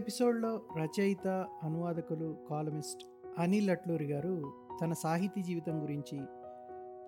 [0.00, 3.06] ఎపిసోడ్లో రచయిత అనువాదకులు కాలమిస్ట్
[3.38, 6.20] అనిల్ అట్లూరి గారు తన సాహితీ జీవితం గురించి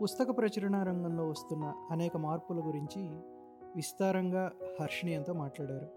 [0.02, 3.08] పుస్తక ప్రచురణ రంగంలో వస్తున్న అనేక మార్పుల గురించి
[3.76, 5.88] విస్తారంగా హర్షణీయంతో మాట్లాడారు.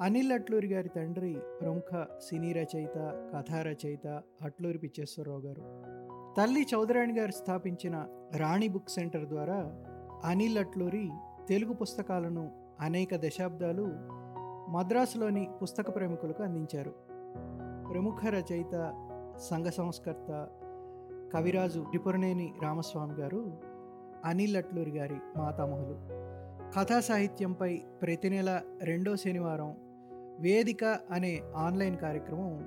[0.00, 5.62] అనిల్ అట్లూరి గారి తండ్రి ప్రముఖ సినీ రచయిత కథా రచయిత అట్లూరి పిచ్చేశ్వరరావు గారు.
[6.36, 8.06] తల్లి చౌదరాణి గారు స్థాపించిన
[8.36, 9.82] రాణి బుక్ సెంటర్ ద్వారా
[10.24, 11.10] అనిల్ అట్లూరి
[11.48, 14.16] తెలుగు పుస్తకాలను అనేక దశాబ్దాలు
[14.70, 16.90] మద్రాసులోని పుస్తక ప్రేమికులకు అందించారు.
[17.92, 18.94] ప్రముఖ రచయిత
[19.38, 20.48] సంఘ సంస్కర్త
[21.34, 23.58] కవిరాజు త్రిపురనేని రామస్వామి గారు
[24.24, 25.98] అనిల్ అట్లూరి గారి మాతామహులు.
[26.78, 29.74] కథా సాహిత్యంపై ప్రతి నెల రెండో శనివారం
[30.40, 32.66] వేదిక అనే ఆన్లైన్ కార్యక్రమం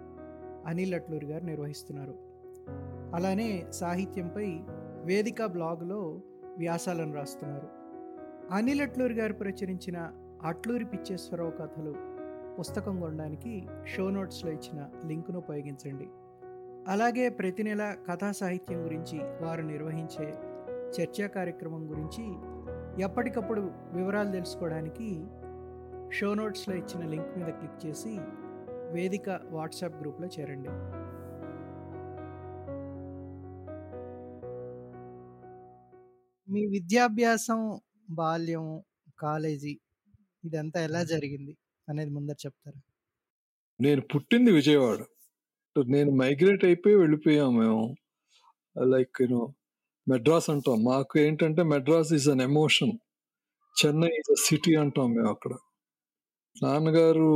[0.66, 2.16] అనిల్ అట్లూరి గారు నిర్వహిస్తున్నారు.
[3.16, 4.60] అలానే సాహిత్యంపై
[5.04, 6.22] వేదిక బ్లాగులో
[6.58, 7.68] వ్యాసాలను రాస్తున్నారు.
[8.52, 10.12] అనిల్ అట్లూరి గారు ప్రచురించిన
[10.44, 11.96] అట్లూరి పిచ్చేశ్వరరావు కథలు
[12.60, 16.08] పుస్తకం కొనడానికి షో నోట్స్లో ఇచ్చిన లింకును ఉపయోగించండి.
[16.88, 20.28] అలాగే ప్రతి నెల కథా సాహిత్యం గురించి వారు నిర్వహించే
[20.96, 22.26] చర్చా కార్యక్రమం గురించి
[23.04, 23.62] ఎప్పటికప్పుడు
[23.96, 25.26] వివరాలు తెలుసుకోవడానికి
[26.12, 28.20] షో నోట్స్లో ఇచ్చిన లింక్ మీద క్లిక్ చేసి
[28.92, 30.70] వేదిక వాట్సాప్ గ్రూప్లో చేరండి.
[36.52, 38.84] మీ విద్యాభ్యాసం బాల్యం
[39.20, 39.80] కాలేజీ
[40.46, 41.58] ఇదంతా ఎలా జరిగింది?
[41.90, 42.80] అనేది ముందర చెప్తారా.
[43.80, 45.00] నేను పుట్టింది విజయవాడ.
[45.76, 47.84] నేను మైగ్రేట్ అయిపోయి వెళ్ళిపోయాం మేము.
[48.76, 49.42] లైక్ యూనో
[50.08, 50.78] మెడ్రాస్ అంటాం.
[50.84, 52.94] మాకు ఏంటంటే Madras is an emotion
[53.78, 55.54] Chennai is a city అంటాం మేము అక్కడ.
[56.64, 57.30] నాన్నగారు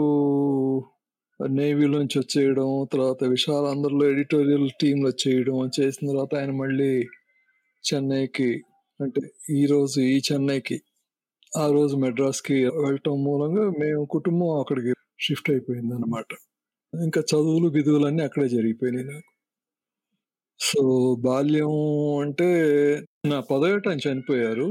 [1.40, 6.92] నేవీలోంచి వచ్చేయడం తర్వాత విశాల్ అందరిలో ఎడిటోరియల్ టీంలో చేయడం చేసిన తర్వాత ఆయన మళ్ళీ
[7.84, 8.50] చెన్నైకి
[9.00, 9.22] అంటే
[9.60, 10.78] ఈరోజు ఈ చెన్నైకి
[11.54, 16.30] ఆ రోజు మెడ్రాస్కి వెళ్ళటం మూలంగా మేము కుటుంబం అక్కడికి షిఫ్ట్ అయిపోయింది అనమాట
[16.94, 19.30] ఇంకా చదువులు బిదువులు అన్నీ అక్కడే జరిగిపోయినాయి నాకు.
[20.60, 20.82] సో
[21.20, 21.74] బాల్యం
[22.22, 22.48] అంటే
[23.28, 24.68] నా పదవేట ఆయన చనిపోయారు.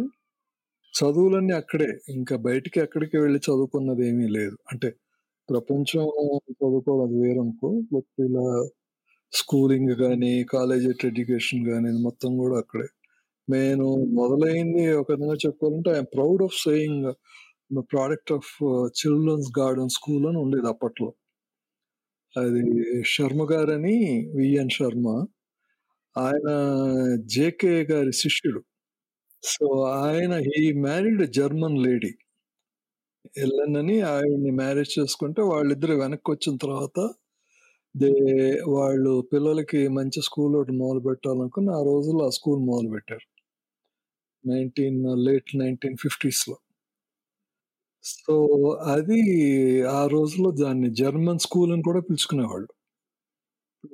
[0.95, 1.91] చదువులన్నీ అక్కడే.
[2.09, 4.57] ఇంకా బయటికి ఎక్కడికి వెళ్ళి చదువుకున్నది ఏమీ లేదు.
[4.73, 4.91] అంటే
[5.49, 6.05] ప్రపంచం
[6.53, 8.47] చదువుకోవడం అది వేరనుకో బట్ ఇలా
[9.33, 12.89] స్కూలింగ్ కానీ కాలేజ్ ఎడ్యుకేషన్ కానీ మొత్తం కూడా అక్కడే.
[13.49, 13.87] నేను
[14.19, 17.07] మొదలైంది ఒక విధంగా చెప్పుకోవాలంటే I'm proud of saying
[17.93, 18.51] product of
[19.01, 21.09] Children's Garden School అని ఉండేది అప్పట్లో.
[22.37, 22.63] అది
[23.15, 23.97] శర్మ గారని
[24.37, 25.07] విఎన్ శర్మ.
[26.17, 26.49] ఆయన
[27.35, 28.61] జేకే గారి శిష్యుడు.
[29.43, 29.67] సో
[30.03, 32.13] ఆయన he married German lady.
[33.45, 36.99] Ellen అని ఆయన్ని మ్యారేజ్ చేసుకుంటే వాళ్ళిద్దరు వెనక్కి వచ్చిన తర్వాత
[37.95, 38.11] దే
[38.77, 43.27] వాళ్ళు పిల్లలకి మంచి స్కూల్ ఒకటి మొదలు పెట్టాలనుకుని ఆ రోజుల్లో ఆ స్కూల్ మొదలు పెట్టారు
[44.45, 46.57] నైన్టీన్ లేట్ నైన్టీన్ ఫిఫ్టీస్లో.
[48.05, 48.35] సో
[48.95, 49.19] అది
[49.93, 52.71] ఆ రోజుల్లో దాన్ని జర్మన్ స్కూల్ అని కూడా పిలుచుకునేవాళ్ళు.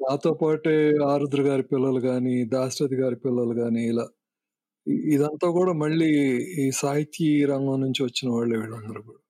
[0.03, 0.75] నాతో పాటే
[1.11, 4.07] ఆరుద్ర గారి పిల్లలు కానీ దాశరథి గారి పిల్లలు కానీ ఇలా
[5.15, 6.11] ఇదంతా కూడా మళ్ళీ
[6.63, 9.21] ఈ సాహితీ రంగం నుంచి వచ్చిన వాళ్ళే వీళ్ళందరూ కూడా.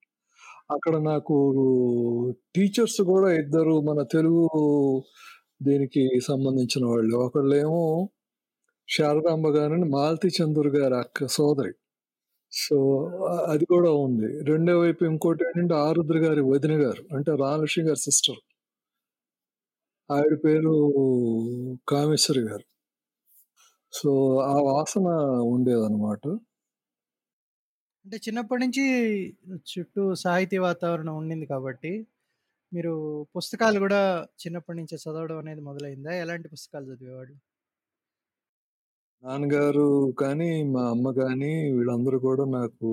[0.71, 1.37] అక్కడ నాకు
[2.55, 4.45] టీచర్స్ కూడా ఇద్దరు మన తెలుగు
[5.69, 7.15] దీనికి సంబంధించిన వాళ్ళు.
[7.27, 7.83] ఒకళ్ళేమో
[8.89, 11.73] శారదాంబ గారిని మాలతి చందూర్ గారి అక్క సోదరి.
[12.53, 12.77] సో
[13.49, 14.29] అది కూడా ఉంది.
[14.45, 18.41] రెండో వైపు ఇంకోటి ఏంటంటే ఆరుద్ర గారి వదిన గారు అంటే రామలక్ష్మి గారి సిస్టర్
[20.11, 20.75] ఆవిడ పేరు
[21.89, 22.65] కామేశ్వరి గారు.
[23.93, 25.07] సో ఆ వాసన
[25.55, 26.25] ఉండేదన్నమాట.
[28.05, 28.85] అంటే చిన్నప్పటి నుంచి
[29.71, 31.93] చుట్టూ సాహితీ వాతావరణం ఉండింది కాబట్టి
[32.73, 32.93] మీరు
[33.37, 34.01] పుస్తకాలు కూడా
[34.43, 36.13] చిన్నప్పటి నుంచి చదవడం అనేది మొదలైందా?
[36.15, 37.37] ఎలాంటి పుస్తకాలు చదివేవాళ్ళు?
[39.25, 39.87] నాన్నగారు
[40.21, 42.89] కానీ మా అమ్మ కానీ వీళ్ళందరూ కూడా నాకు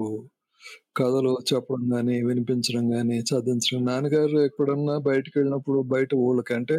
[0.99, 6.77] కథలు చెప్పడం కానీ వినిపించడం కానీ చదివించడం నాన్నగారు ఎక్కడన్నా బయటకు వెళ్ళినప్పుడు బయట ఊళ్ళకి అంటే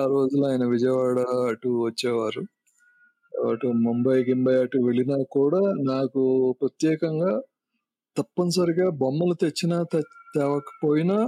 [0.00, 1.18] ఆ రోజుల్లో ఆయన విజయవాడ
[1.50, 2.42] అటు వచ్చేవారు.
[3.32, 6.22] అటు ముంబై గింబై అటు వెళ్ళినా కూడా నాకు
[6.60, 7.32] ప్రత్యేకంగా
[8.16, 9.78] తప్పనిసరిగా బొమ్మలు తెచ్చినా
[10.34, 11.18] తేవకపోయినా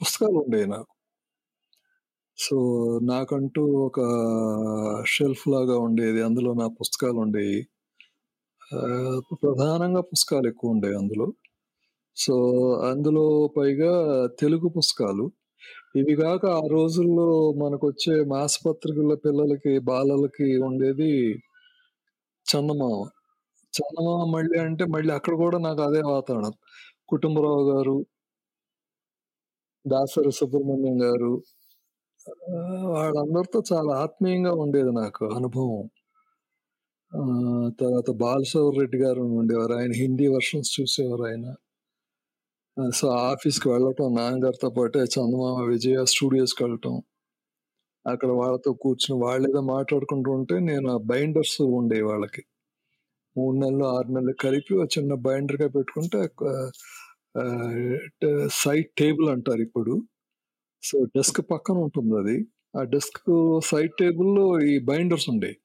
[0.00, 0.92] పుస్తకాలు ఉండేవి నాకు.
[2.44, 2.56] సో
[3.02, 3.98] నాకంటూ ఒక
[5.06, 6.22] షెల్ఫ్ లాగా ఉండేది.
[6.22, 7.58] అందులో నా పుస్తకాలు ఉండేవి
[9.42, 11.26] ప్రధానంగా పుస్తకాలు ఎక్కువ ఉండేవి అందులో.
[12.16, 12.34] సో
[12.90, 13.24] అందులో
[13.56, 13.92] పైగా
[14.40, 15.24] తెలుగు పుస్తకాలు.
[15.96, 17.28] ఇవి కాక ఆ రోజుల్లో
[17.62, 21.12] మనకు వచ్చే మాసపత్రికల పిల్లలకి బాలలకి ఉండేది
[22.46, 23.00] చందమామ.
[23.74, 26.54] చందమామ మళ్ళీ అంటే మళ్ళీ అక్కడ కూడా నాకు అదే వాతావరణం.
[27.08, 27.96] కుటుంబరావు గారు
[29.84, 31.32] దాసరి సుబ్రహ్మణ్యం గారు
[32.90, 35.82] వాళ్ళందరితో చాలా ఆత్మీయంగా ఉండేది నాకు అనుభవం
[37.80, 41.46] తర్వాత బాలశౌర్ రెడ్డి గారు ఉండేవారు ఆయన హిందీ వర్షన్స్ చూసేవారు ఆయన
[42.94, 46.94] సో, ఆఫీస్‌కి వెళ్ళటం నాన్నగారితో పాటే చందమామ, విజయ స్టూడియోస్‌కి వెళ్ళటం.
[48.06, 52.42] అక్కడ వాళ్ళతో కూర్చొని వాళ్ళేదో మాట్లాడుకుంటూ ఉంటే నేను ఆ బైండర్స్ ఉండేవి వాళ్ళకి.
[53.36, 56.44] మూడు నెలలు, ఆరు నెలలు కలిపి ఒక చిన్న బైండర్‌గా పెట్టుకుంటే ఒక
[58.60, 59.94] సైడ్ టేబుల్ అంటారిప్పుడు.
[60.82, 62.36] సో, డెస్క్ పక్కన ఉంటుంది అది
[62.74, 63.20] ఆ డెస్క్
[63.68, 65.56] సైడ్ టేబుల్‌లో ఈ బైండర్స్ ఉండేవి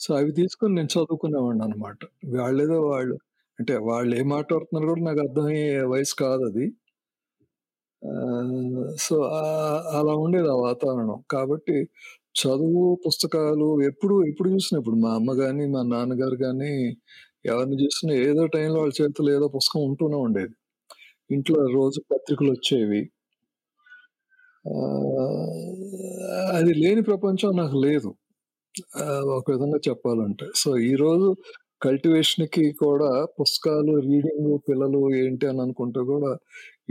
[0.00, 2.00] సో, అవి తీసుకొని నేను చదువుకునేవాడిననమాట.
[2.36, 3.16] వాళ్ళేదో వాళ్ళు
[3.58, 6.66] అంటే వాళ్ళు ఏం మాట్లాడుతున్నారు కూడా నాకు అర్థమయ్యే వయసు కాదు అది
[8.98, 9.14] సో,
[9.96, 11.18] అలా ఉండేది ఆ వాతావరణం.
[11.32, 11.76] కాబట్టి
[12.36, 16.72] చదువు, పుస్తకాలు ఎప్పుడు ఎప్పుడు చూసిన ఇప్పుడు మా అమ్మ కానీ మా నాన్నగారు కానీ
[17.46, 20.54] ఎవరిని చూసినా ఏదో టైంలో వాళ్ళ చేతిలో ఏదో పుస్తకం ఉంటూనే ఉండేది.
[21.30, 23.02] ఇంట్లో రోజు పత్రికలు వచ్చేవి
[26.52, 28.10] అది లేని ప్రపంచం నాకు లేదు.
[29.36, 30.46] ఒక విధంగా చెప్పాలంటే.
[30.62, 31.28] సో, ఈరోజు
[31.82, 36.32] కల్టివేషన్‌కి కూడా పుస్తకాలు, రీడింగ్ పిల్లలు ఏంటి అని అనుకుంటే కూడా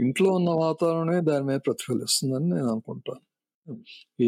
[0.04, 3.22] ఇంట్లో ఉన్న వాతావరణమే దాని మీద ప్రతిఫలిస్తుందని నేను అనుకుంటాను.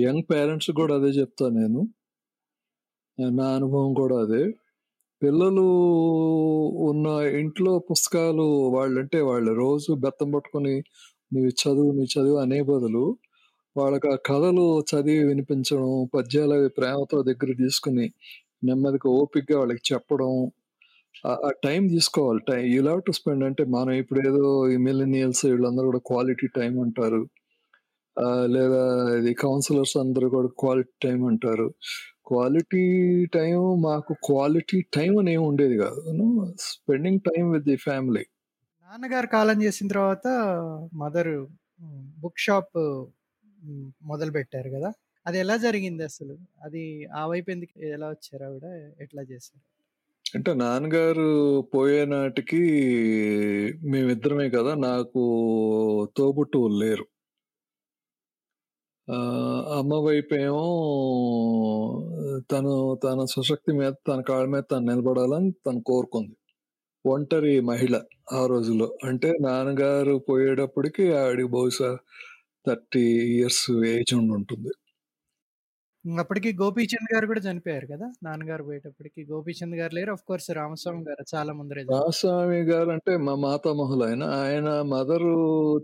[0.01, 1.81] యంగ్ పేరెంట్స్‌కి కూడా అదే చెప్తా నేను.
[3.37, 4.43] నా అనుభవం కూడా అదే.
[5.23, 5.65] పిల్లలు
[6.87, 7.07] ఉన్న
[7.41, 10.75] ఇంట్లో పుస్తకాలు వాళ్ళంటే వాళ్ళు రోజు బెత్తం పట్టుకొని
[11.33, 13.05] "నువ్వు చదువు, నీ చదువు" అనే బదులు
[13.77, 18.07] వాళ్ళకి ఆ కథలు చదివి వినిపించడం, పద్యాలవి ప్రేమతో దగ్గర తీసుకొని
[18.65, 20.33] నెమ్మదిగా ఓపిక్గా వాళ్ళకి చెప్పడం.
[21.27, 22.41] ఆ టైం తీసుకోవాలి.
[22.49, 27.23] Time you love to spend అంటే మనం ఇప్పుడేదో ఈ మిలినియల్స్ వీళ్ళందరూ కూడా క్వాలిటీ టైం అంటారు.
[28.47, 28.83] లేదా
[29.19, 31.69] ఇది కౌన్సిలర్స్ అందరూ కూడా క్వాలిటీ టైం అంటారు.
[32.27, 32.85] క్వాలిటీ
[33.35, 36.01] టైం మాకు క్వాలిటీ టైం అని ఏమి ఉండేది కాదు.
[36.61, 38.25] Spending time with the family.
[38.89, 40.27] నాన్నగారు కాలం చేసిన తర్వాత
[40.95, 41.37] మదరు
[42.23, 42.79] బుక్ షాప్
[44.07, 44.91] మొదలు పెట్టారు కదా
[45.27, 46.83] అది ఎలా జరిగింది అసలు అది
[47.15, 48.67] ఆ వైపు ఎందుకు ఎలా వచ్చారు ఆవిడ?
[49.05, 49.63] ఎట్లా చేశారు?
[50.35, 51.27] అంటే నాన్నగారు
[51.73, 52.61] పోయే నాటికి
[53.91, 54.73] మేమిద్దరమే కదా!
[54.87, 55.23] నాకు
[56.17, 57.05] తోబుట్టువులు లేరు.
[59.09, 60.63] ఆహ్, అమ్మ వైపేమో
[62.51, 62.73] తను
[63.05, 66.35] తన స్వశక్తి మీద తన కాళ్ళ మీద తను నిలబడాలని తను కోరుకుంది.
[67.05, 67.95] ఒంటరి మహిళ
[68.33, 68.89] ఆ రోజుల్లో.
[69.09, 71.91] అంటే నాన్నగారు పోయేటప్పటికి ఆవిడకి బహుశా
[72.65, 74.73] 30 ఇయర్స్ ఏజ్ ఉండుంటుంది.
[76.05, 76.19] హ్మ్.
[76.23, 78.07] అప్పటికి గోపీచంద్ గారు కూడా చనిపోయారు కదా!
[78.27, 79.21] నాన్నగారు పోయేటప్పటికి.
[79.31, 80.13] గోపీచంద్ గారు లేరు.
[80.17, 82.25] ఆఫ్ కోర్స్ రామస్వామి గారు చాలా ముందరే చనిపోయారు.
[82.33, 84.25] రామస్వామి గారంటే మా మాతామహులాయన.
[84.43, 85.33] ఆయన మదరు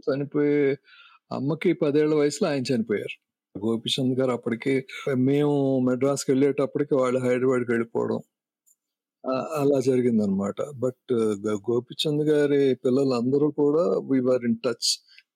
[0.07, 0.61] చనిపోయే
[1.31, 3.17] అమ్మకి 10 ఏళ్ళ వయసులో ఆయన చనిపోయారు.
[3.55, 4.75] గోపీచంద్ గారు అప్పటికి
[5.29, 5.55] మేము
[5.89, 8.21] మెడ్రాస్‌కెళ్ళేటప్పటికి వాళ్ళు హైదరాబాద్‌కి వెళ్ళిపోవడం.
[9.59, 10.57] అలా జరిగిందనమాట.
[10.83, 11.13] బట్
[11.45, 14.91] గ గోపీచంద్ గారి పిల్లలందరూ కూడా వి వర్ ఇన్ టచ్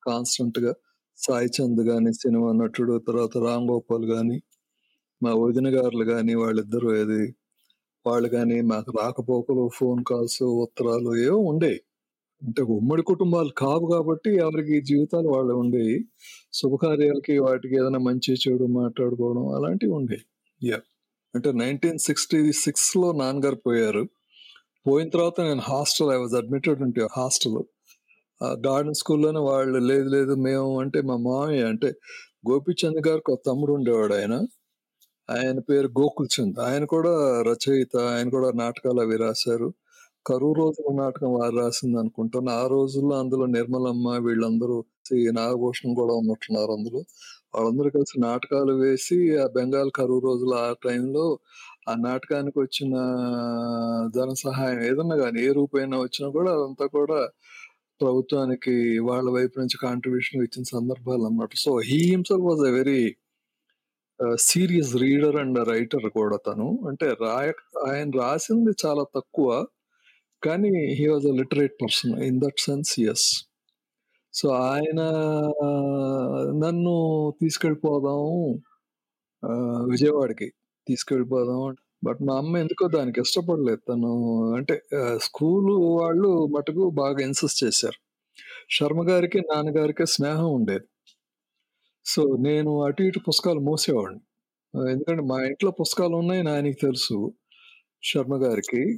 [0.05, 0.73] కాన్స్టెంట్‌గా.
[1.19, 4.37] సాయి చంద్ గాని, సినిమా నటుడు, తర్వాత రామ్ గోపాల్ గాని,
[5.21, 7.21] మా వదిన గారులు గాని వాళ్ళిద్దరూ ఏది
[8.05, 11.79] వాళ్ళు కానీ మాకు రాకపోకలు, ఫోన్ కాల్స్, ఉత్తరాలు ఏవో ఉండేవి
[12.41, 15.95] అంటే ఉమ్మడి కుటుంబాలు కావు కాబట్టి ఎవరికి జీవితాలు వాళ్ళు ఉండేవి
[16.53, 20.25] శుభకార్యాలకి వాటికి ఏదైనా మంచి, చెడు మాట్లాడుకోవడం అలాంటివి ఉండేవి
[20.61, 20.79] యా
[21.33, 24.03] అంటే 1966లో నాన్నగారు పోయారు.
[24.85, 27.59] పోయిన తర్వాత నేను హాస్టల్ ఐ వాజ్ అడ్మిటెడ్ ఉంటే హాస్టల్.
[28.65, 31.89] గార్డెన్ స్కూల్‌లోనే వాళ్ళు లేదు లేదు మేము అంటే మా మామయ్య అంటే
[32.49, 34.35] గోపిచంద్ గారికి ఒక తమ్ముడు ఉండేవాడు ఆయన
[35.29, 36.57] ఆయన పేరు గోకుల్ చంద్.
[36.67, 37.13] ఆయన కూడా
[37.49, 37.95] రచయిత.
[38.13, 39.69] ఆయన కూడా నాటకాలు అవి రాశారు.
[40.25, 46.71] కరువు రోజుల నాటకం వారు రాసింది అనుకుంటాను ఆ రోజుల్లో అందులో నిర్మలమ్మ వీళ్ళందరూ శ్రీ నాగభూషణం కూడా ఉన్నట్టున్నారు
[46.77, 47.01] అందులో.
[47.55, 51.25] వాళ్ళందరూ కలిసి నాటకాలు వేసి ఆ బెంగాల్ కరువు రోజుల ఆ టైంలో
[51.89, 52.93] ఆ నాటకానికి వచ్చిన
[54.15, 57.19] ధన సహాయం ఏదన్నా కానీ ఏ రూపైనా వచ్చినా కూడా అదంతా కూడా
[58.01, 61.49] ప్రభుత్వానికి వాళ్ళ వైపు నుంచి కాంట్రిబ్యూషన్ ఇచ్చిన సందర్భాలన్నమాట.
[61.55, 63.15] So, he himself was a very
[64.35, 66.79] serious reader and writer కూడా తను.
[66.87, 67.51] అంటే రాయ
[67.87, 69.67] ఆయన రాసింది చాలా తక్కువ.
[70.43, 72.23] కానీ he was a literate person.
[72.23, 73.45] In that sense yes
[74.33, 75.01] so, ఆయన
[76.65, 76.95] నన్ను
[77.41, 78.61] తీసుకెళ్ళిపోదాము
[79.45, 80.53] uh, విజయవాడకి
[80.87, 81.75] తీసుకెళ్ళిపోదాం.
[82.05, 83.79] బట్ మా అమ్మ ఎందుకో దానికి ఇష్టపడలేదు.
[83.89, 88.05] తను అంటే స్కూల్ స్కూలు వాళ్ళు మటుకు బాగా ఇన్సిస్ట్ చేశారు.
[88.71, 90.85] శర్మ గారికి, నాన్నగారికి స్నేహం ఉండేది.
[92.05, 94.21] సో, నేను అటు ఇటు పుస్తకాలు మోసేవాడిని.
[94.91, 97.33] ఎందుకంటే మా ఇంట్లో పుస్తకాలు ఉన్నాయి ఆయనకి తెలుసు.
[98.03, 98.97] శర్మ గారికి.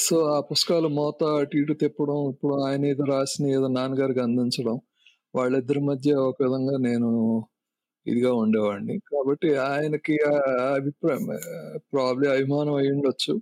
[0.00, 4.80] సో, ఆ పుస్తకాలు మోత అటు ఇటు తిప్పడం, ఇప్పుడు ఆయన ఏదో రాసిన ఏదో నాన్నగారికి అందించడం.
[5.34, 7.46] వాళ్ళిద్దరి మధ్య ఒక విధంగా నేను
[8.06, 8.96] ఇదిగా ఉండేవాడిని.
[9.12, 10.14] కాబట్టి ఆయనకి
[10.78, 11.24] అభిప్రాయం
[11.94, 13.34] ప్రాబ్లీ అభిమానం అభిమానం ఉండొచ్చు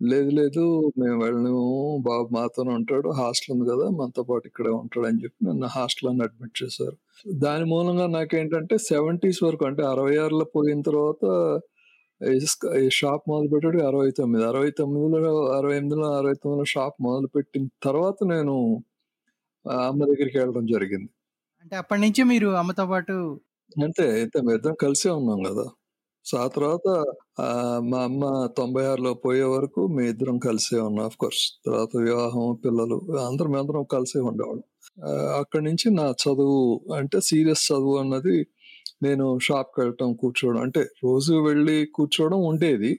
[0.00, 0.62] లేదు లేదు
[1.00, 1.64] మేము వెళ్ళము.
[2.08, 3.08] బాబు మాతోనే ఉంటాడు.
[3.20, 6.96] హాస్టల్ ఉంది కదా మనతో పాటు ఇక్కడే ఉంటాడు అని చెప్పి నన్ను హాస్టల్ అని అడ్మిట్ చేశారు.
[7.44, 11.22] దాని మూలంగా నాకేంటంటే 70స్ వరకు అంటే 66లో పోయిన తర్వాత
[12.98, 18.16] షాప్ మొదలు పెట్టాడు అరవై తొమ్మిది అరవై తొమ్మిదిలో అరవై ఎనిమిదిలో అరవై తొమ్మిదిలో షాప్ మొదలు పెట్టిన తర్వాత
[18.32, 18.54] నేను
[19.88, 21.10] అమ్మ దగ్గరికి వెళ్ళడం జరిగింది.
[21.62, 23.14] అంటే అప్పటి నుంచి మీరు అమ్మతో పాటు
[23.72, 24.04] అంతే.
[24.16, 25.66] అయితే మేమిద్దరం కలిసే ఉన్నాం గదా!
[26.26, 26.88] సో, ఆ తర్వాత
[27.44, 31.42] ఆహ్, మా అమ్మ 96లో పోయే వరకు మేమిద్దరం కలిసే ఉన్నాం ఆఫ్‌కోర్స్.
[31.66, 34.64] తర్వాత వివాహం, పిల్లలు అందరం మేమందరం కలిసే ఉండేవాళ్ళం.
[35.08, 36.60] ఆహ్, అక్కడి నుంచి నా చదువు
[36.98, 38.36] అంటే సీరియస్ చదువు అన్నది
[39.02, 42.92] నేను షాప్‌కెళ్ళటం, కూర్చోవడం అంటే రోజు వెళ్ళి కూర్చోవడం ఉండేది.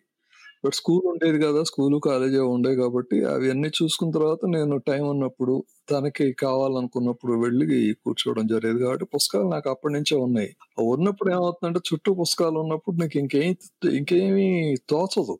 [0.65, 5.55] బట్ స్కూల్ ఉండేది కదా స్కూలు, కాలేజీ ఉండేవి కాబట్టి అవన్నీ చూసుకున్న తర్వాత నేను టైం ఉన్నప్పుడు
[5.89, 7.67] తనకి కావాలనుకున్నప్పుడు వెళ్ళి
[8.03, 10.51] కూర్చోవడం జరిగేది కాబట్టి పుస్తకాలు నాకు అప్పటి నుంచే ఉన్నాయి.
[10.87, 13.53] ఉన్నప్పుడు ఏమవుతుందంటే చుట్టూ పుస్తకాలు ఉన్నప్పుడు నీకు ఇంకేం
[13.95, 14.49] ఇంకేమీ
[14.89, 15.35] తోచదు.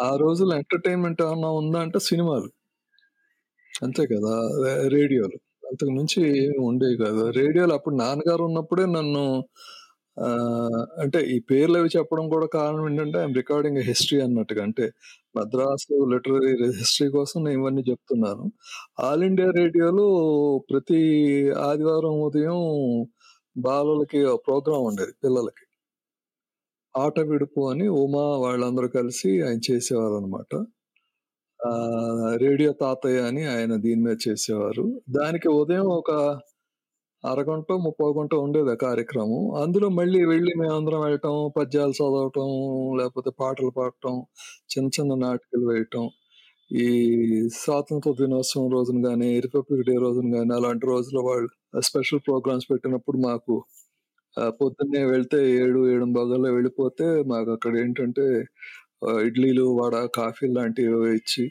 [0.00, 2.48] ఆ రోజుల్లో ఎంటర్‌టైన్‌మెంట్ ఏమన్నా ఉందా అంటే సినిమాలు.
[3.82, 4.32] అంతే కదా!
[4.94, 5.36] రేడియోలు.
[5.68, 7.22] అంతకు మించి ఏమి ఉండేవి కాదు.
[7.38, 9.24] రేడియోలో అప్పుడు నాన్నగారు ఉన్నప్పుడే నన్ను
[11.02, 14.62] అంటే ఈ పేర్లవి చెప్పడం కూడా కారణం ఏంటంటే ఐయామ్ రికార్డింగ్ హిస్టరీ అన్నట్టుగా.
[14.62, 14.86] అంటే
[15.36, 18.46] మద్రాసు లిటరీ హిస్టరీ కోసం నేను ఇవన్నీ చెప్తున్నాను.
[19.00, 20.06] ఆల్ ఇండియా రేడియోలో
[20.70, 21.00] ప్రతి
[21.68, 22.60] ఆదివారం ఉదయం
[23.56, 25.64] బాలలకి ప్రోగ్రాం ఉండేది పిల్లలకి.
[26.94, 30.52] ఆట విడుపు అని ఉమా వాళ్ళందరూ కలిసి ఆయన చేసేవారనమాట.
[31.60, 34.84] అనమాట రేడియో తాతయ్య అని ఆయన దీని మీద చేసేవారు.
[35.10, 36.10] దానికి ఉదయం ఒక
[37.24, 39.30] అరగంట ముప్పై గంట ఉండేది ఆ కార్యక్రమం.
[39.60, 42.48] అందులో మళ్ళీ వెళ్ళి మేమందరం వెళ్ళటం, పద్యాలు చదవటం,
[43.00, 44.14] లేకపోతే పాటలు పాడటం,
[44.72, 46.04] చిన్న చిన్న నాటికలు వేయటం.
[46.70, 46.86] ఈ
[47.58, 51.48] స్వాతంత్ర దినోత్సవం రోజున కానీ రిపబ్లిక్ డే రోజున కానీ అలాంటి రోజుల్లో వాళ్ళు
[51.88, 53.54] స్పెషల్ ప్రోగ్రామ్స్ పెట్టినప్పుడు మాకు
[54.60, 58.26] పొద్దున్నే వెళ్తే 7, 7:15 వెళ్ళిపోతే మాకు అక్కడ ఏంటంటే
[59.28, 61.44] ఇడ్లీలు, వడ, కాఫీ లాంటివి ఇచ్చి,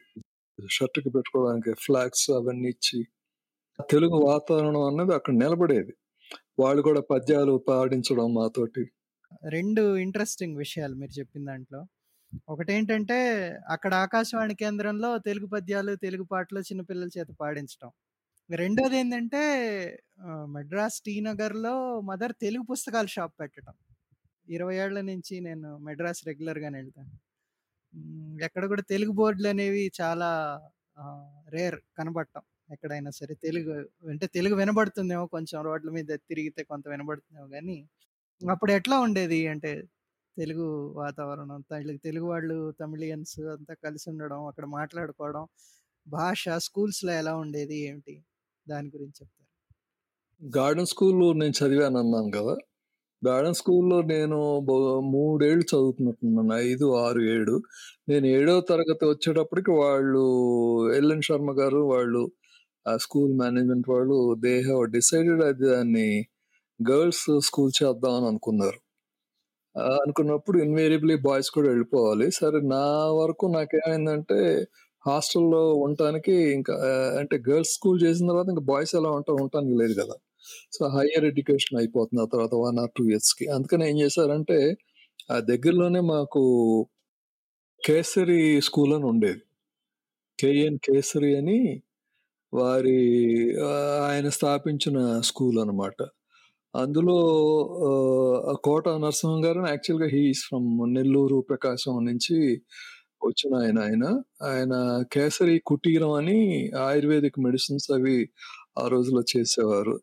[0.59, 2.99] షర్ట్‌కి పెట్టుకోవడానికి ఫ్లాగ్స్ అవన్నీ ఇచ్చి,
[3.79, 5.93] తెలుగు వాతావరణం అన్నది అక్కడ నిలబడేది.
[6.61, 8.83] వాళ్ళు కూడా పద్యాలు పాడించడం మాతోటి.
[9.53, 11.79] రెండు ఇంట్రెస్టింగ్ విషయాలు మీరు చెప్పిన దాంట్లో.
[12.47, 13.17] ఒకటేంటంటే
[13.75, 17.91] అక్కడ ఆకాశవాణి కేంద్రంలో తెలుగు పద్యాలు, తెలుగు పాటలు చిన్న పిల్లల చేత పాడించటం.
[18.49, 19.41] రెండోది ఏంటంటే
[20.55, 21.75] మద్రాస్ టీ నగర్‌లో
[22.09, 23.75] మదర్ తెలుగు పుస్తకాల షాప్ పెట్టటం.
[24.47, 27.13] 20 ఏళ్ళ నుంచి నేను మెడ్రాస్ రెగ్యులర్‌గానే వెళ్తాను
[28.39, 30.29] ఎక్కడ కూడా తెలుగు బోర్డులు అనేవి చాలా
[31.55, 33.71] రేర్ కనబడటం ఎక్కడైనా సరే తెలుగు
[34.11, 37.77] అంటే తెలుగు వినబడుతుందేమో కొంచెం రోడ్ల మీద తిరిగితే కొంత వినబడుతుందేమో గానీ,
[38.41, 39.73] అప్పుడు ఎట్లా ఉండేది అంటే
[40.37, 40.67] తెలుగు
[40.99, 45.45] వాతావరణం, తెలుగు తెలుగు వాళ్ళు తమిళియన్స్ అంతా కలిసి ఉండడం, అక్కడ మాట్లాడుకోవడం,
[46.07, 47.77] భాష స్కూల్స్‌లో ఎలా ఉండేది?
[47.89, 48.15] ఏమిటి?
[48.67, 49.45] దాని గురించి చెప్తారా?
[50.41, 52.53] గార్డెన్ స్కూల్‌లో నేను చదివానన్నాను కదా!
[53.21, 54.37] గార్డెన్ స్కూల్‌లో నేను
[54.67, 54.75] బో
[55.11, 56.53] 3 ఏళ్ళు చదువుతున్నట్టున్నాను.
[56.61, 57.55] 5, 6, 7
[58.09, 60.23] నేను ఏడో తరగతి వచ్చేటప్పటికి వాళ్ళు
[60.99, 62.23] ఎల్ఎన్ శర్మ గారు వాళ్ళు
[62.85, 66.07] స్కూల్ మేనేజ్‌మెంట్ వాళ్ళు దే హ్యావ్ డిసైడెడ్ అది దాన్ని
[66.79, 68.79] గర్ల్స్ స్కూల్ చేద్దాం అని అనుకున్నారు.
[69.99, 72.27] అనుకున్నప్పుడు ఇన్‌వేరియబ్లీ బాయ్స్ కూడా వెళ్ళిపోవాలి.
[72.39, 72.85] సరే నా
[73.19, 74.39] వరకు నాకేమైందంటే
[75.03, 76.75] హాస్టల్‌లో ఉండటానికి ఇంకా
[77.21, 79.37] అంటే గర్ల్స్ స్కూల్ చేసిన తర్వాత ఇంకా బాయ్స్ ఎలా ఉంటారు?
[79.41, 80.15] ఉండటానికి లేదు కదా!
[80.73, 83.45] సో, హైయర్ ఎడ్యుకేషన్ అయిపోతుంది ఆ తర్వాత వన్ ఆర్ టూ ఇయర్స్‌కి.
[83.57, 84.59] అందుకని ఏం చేశారంటే
[85.29, 86.43] ఆ దగ్గరలోనే మాకు
[87.83, 89.41] కేసరి స్కూల్ అని ఉండేది.
[90.39, 91.57] కేఎన్ కేసరి అని
[92.53, 92.99] వారి
[94.03, 95.97] ఆయన స్థాపించిన స్కూల్ అనమాట.
[96.73, 97.17] అందులో
[98.65, 102.37] కోట నరసింహం గారు యాక్చువల్‌గా హీఈస్ ఫ్రమ్ నెల్లూరు, ప్రకాశం నుంచి
[103.25, 104.05] వచ్చిన ఆయన ఆయన.
[104.43, 104.73] ఆయన
[105.13, 106.39] కేసరి కుటీరం అని
[106.79, 108.17] ఆయుర్వేదిక్ మెడిసిన్స్ అవి
[108.79, 109.95] ఆ రోజుల్లో చేసేవారు.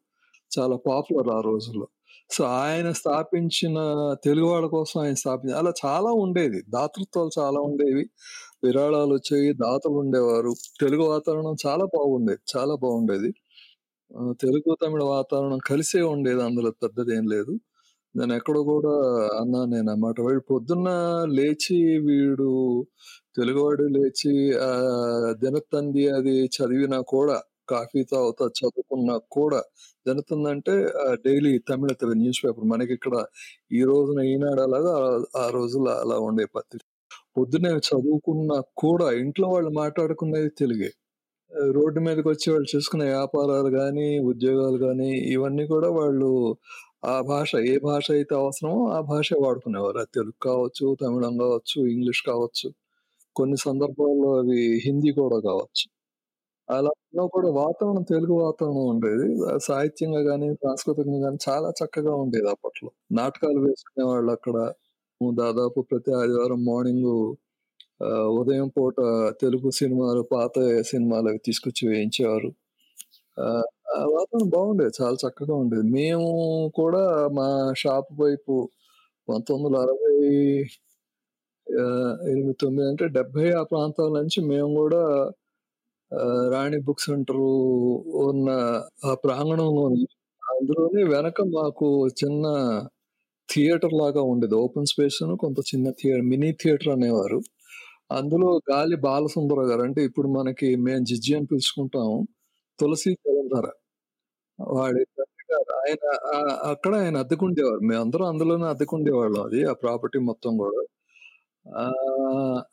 [0.53, 1.89] చాలా పాపులర్ ఆ రోజుల్లో.
[2.33, 3.79] సో, ఆయన స్థాపించిన
[4.25, 6.63] తెలుగు వాళ్ళ కోసం ఆయన స్థాపించి అలా చాలా ఉండేది.
[6.71, 8.05] దాతృత్వాలు చాలా ఉండేవి.
[8.63, 10.53] విరాళాలు వచ్చేవి దాతలు ఉండేవారు.
[10.81, 12.43] తెలుగు వాతావరణం చాలా బాగుండేది.
[12.55, 13.31] చాలా బాగుండేది.
[14.43, 16.43] తెలుగు, తమిళ వాతావరణం కలిసే ఉండేది.
[16.43, 17.55] అందులో పెద్దదేం లేదు.
[18.15, 18.93] నేనెక్కడో కూడా
[19.41, 20.89] అన్నా నేను అన్నమాట వీడు పొద్దున్న
[21.39, 22.49] లేచి వీడు
[23.37, 24.71] తెలుగువాడు లేచి ఆ
[25.45, 27.39] దినతంది అది చదివినా కూడా
[27.69, 29.61] కాఫీ తాగుతా చదువుకున్నా కూడా
[30.07, 30.75] దినతందంటే
[31.05, 32.67] అంటే డైలీ తమిళ న్యూస్ పేపర్.
[32.75, 33.17] మనకిక్కడ
[33.73, 34.95] ఈ రోజున ఈనాడు అలాగా
[35.39, 36.83] ఆ రోజుల్లో అలా ఉండే పత్రిక.
[37.41, 40.91] పొద్దునే చదువుకున్నా కూడా ఇంట్లో వాళ్ళు మాట్లాడుకునేది తెలుగే.
[41.75, 46.31] రోడ్డు మీదకి వచ్చి వాళ్ళు చేసుకునే వ్యాపారాలు కానీ ఉద్యోగాలు కానీ ఇవన్నీ కూడా వాళ్ళు
[47.07, 49.99] ఆ భాష ఏ భాష అయితే అవసరమో ఆ భాష వాడుకునేవారు.
[49.99, 52.69] అది తెలుగు కావచ్చు, తమిళం కావచ్చు ఇంగ్లీష్ కావచ్చు.
[53.37, 55.85] కొన్ని సందర్భాల్లో అవి హిందీ కూడా కావచ్చు.
[56.69, 56.93] అలా
[57.35, 59.27] కూడా వాతావరణం తెలుగు వాతావరణం ఉండేది.
[59.69, 62.91] సాహిత్యంగా కానీ సాంస్కృతికంగా కానీ చాలా చక్కగా ఉండేది అప్పట్లో.
[63.13, 64.57] నాటకాలు వేసుకునే వాళ్ళు అక్కడ
[65.21, 67.11] దాదాపు ప్రతి ఆదివారం మార్నింగ్
[68.39, 68.97] ఉదయం పూట
[69.43, 72.51] తెలుగు సినిమాలు పాత సినిమాలవి తీసుకొచ్చి వేయించేవారు.
[73.39, 73.47] ఆ
[74.15, 74.95] వాతావరణం బాగుండేది.
[75.01, 75.87] చాలా చక్కగా ఉండేది.
[75.91, 76.29] మేము
[76.81, 77.03] కూడా
[77.39, 78.55] మా షాప్ వైపు
[79.29, 80.15] పంతొమ్మిది వందల అరవై
[82.31, 85.03] ఎనిమిది తొమ్మిది అంటే 70 ఆ ప్రాంతాల నుంచి మేము కూడా
[86.55, 87.43] రాణి బుక్ సెంటర్
[88.25, 88.49] ఉన్న
[89.07, 90.05] ఆ ప్రాంగణంలోని
[90.43, 91.89] అందులోనే వెనక మాకు
[92.21, 92.47] చిన్న
[93.53, 94.55] థియేటర్ లాగా ఉండేది.
[94.65, 97.41] ఓపెన్ స్పేస్ కొంత చిన్న థియేటర్ మినీ థియేటర్ అనేవారు.
[98.13, 102.11] అందులో గాలి బాలసుందర గారు అంటే ఇప్పుడు మనకి మేము జిజ్జి అని పిలుచుకుంటాం.
[102.79, 103.67] తులసి జలంధర.
[104.59, 105.03] వాడి
[105.53, 106.05] గారు ఆయన
[106.71, 107.83] అక్కడ ఆయన అద్దెకుండేవారు.
[107.91, 109.61] మేమందరం అందులోనే అద్దెకుండేవాళ్ళం అది.
[109.65, 110.81] ఆ ప్రాపర్టీ మొత్తం కూడా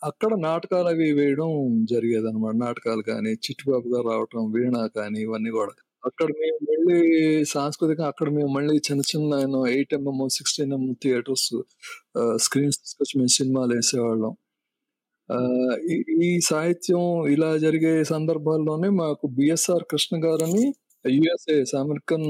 [0.04, 1.50] అక్కడ అక్కడ అవి వేయడం
[1.92, 2.56] జరిగేదనమాట.
[2.66, 5.74] నాటకాలు కానీ, చిట్టిబాబు గారు రావటం, వీణ కానీ ఇవన్నీ కూడా
[6.08, 6.98] అక్కడ మేము మళ్ళీ
[7.54, 9.32] సాంస్కృతికంగా అక్కడ మేము మళ్ళీ చిన్న చిన్న
[9.70, 11.50] eight MM, 16 MM theatres
[12.46, 14.34] screens తీసుకొచ్చి మేము సినిమాలు వేసేవాళ్ళం
[15.94, 15.96] ఈ
[16.26, 17.02] ఈ సాహిత్యం
[17.34, 20.66] ఇలా జరిగే సందర్భాల్లోనే మాకు బిఎస్ఆర్ కృష్ణ గారని
[21.06, 22.28] యూఎస్ఏ అమెరికన్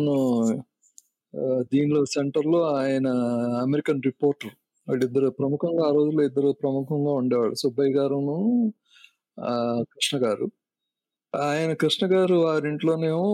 [1.73, 3.07] దీనిలో సెంటర్‌లో ఆయన
[3.65, 4.53] అమెరికన్ రిపోర్టర్.
[4.87, 7.55] ఇద్దరు ప్రముఖంగా ఆ రోజుల్లో ఇద్దరు ప్రముఖంగా ఉండేవాళ్ళు.
[7.63, 8.37] సుబ్బయ్య గారును
[9.93, 10.47] కృష్ణ గారు.
[11.33, 13.25] ఆయన కృష్ణ గారు వారింట్లోనేమో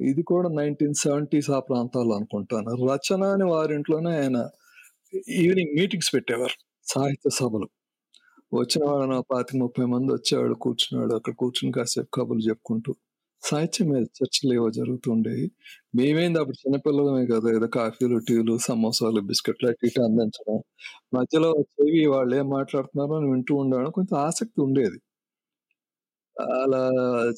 [0.00, 2.70] ఇది కూడా 1970స్ ఆ ప్రాంతాల్లో అనుకుంటాను.
[2.86, 4.38] రచన అని వారింట్లోనే ఆయన
[5.38, 6.56] ఈవినింగ్ మీటింగ్స్ పెట్టేవారు.
[6.86, 7.68] సాహిత్య సభలు.
[8.52, 12.92] వచ్చిన వాళ్ళ ఓ 25, 30 మంది వచ్చేవాడు కూర్చున్నాడు అక్కడ కూర్చుని కాసేపు కబుర్లు చెప్పుకుంటూ
[13.42, 15.46] సాహిత్యం మీద చర్చలేవో జరుగుతుండేవి.
[15.94, 17.48] మేమేంది అప్పుడు చిన్నపిల్లలమే కదా!
[17.56, 20.58] ఏదో కాఫీలు, టీలు, సమోసాలు, బిస్కెట్లు అటు ఇటు అందించడం.
[21.14, 24.98] మధ్యలో పోయి వాళ్ళు ఏం మాట్లాడుతున్నారో అని వింటూ ఉండడం కొంచెం ఆసక్తి ఉండేది.
[26.56, 26.80] అలా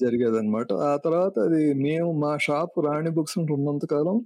[0.02, 0.68] జరిగేదనమాట.
[0.84, 4.16] ఆ తర్వాత అది మేము మా షాప్ రాణి బుక్స్ ఉన్నంతకాలం ఉన్నంత కాలం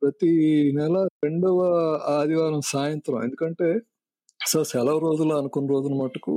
[0.00, 0.30] ప్రతి
[0.74, 1.58] నెల రెండవ
[2.14, 3.68] ఆదివారం సాయంత్రం ఎందుకంటే
[4.40, 6.34] సో, సెలవు రోజులు అనుకున్న రోజున మటుకు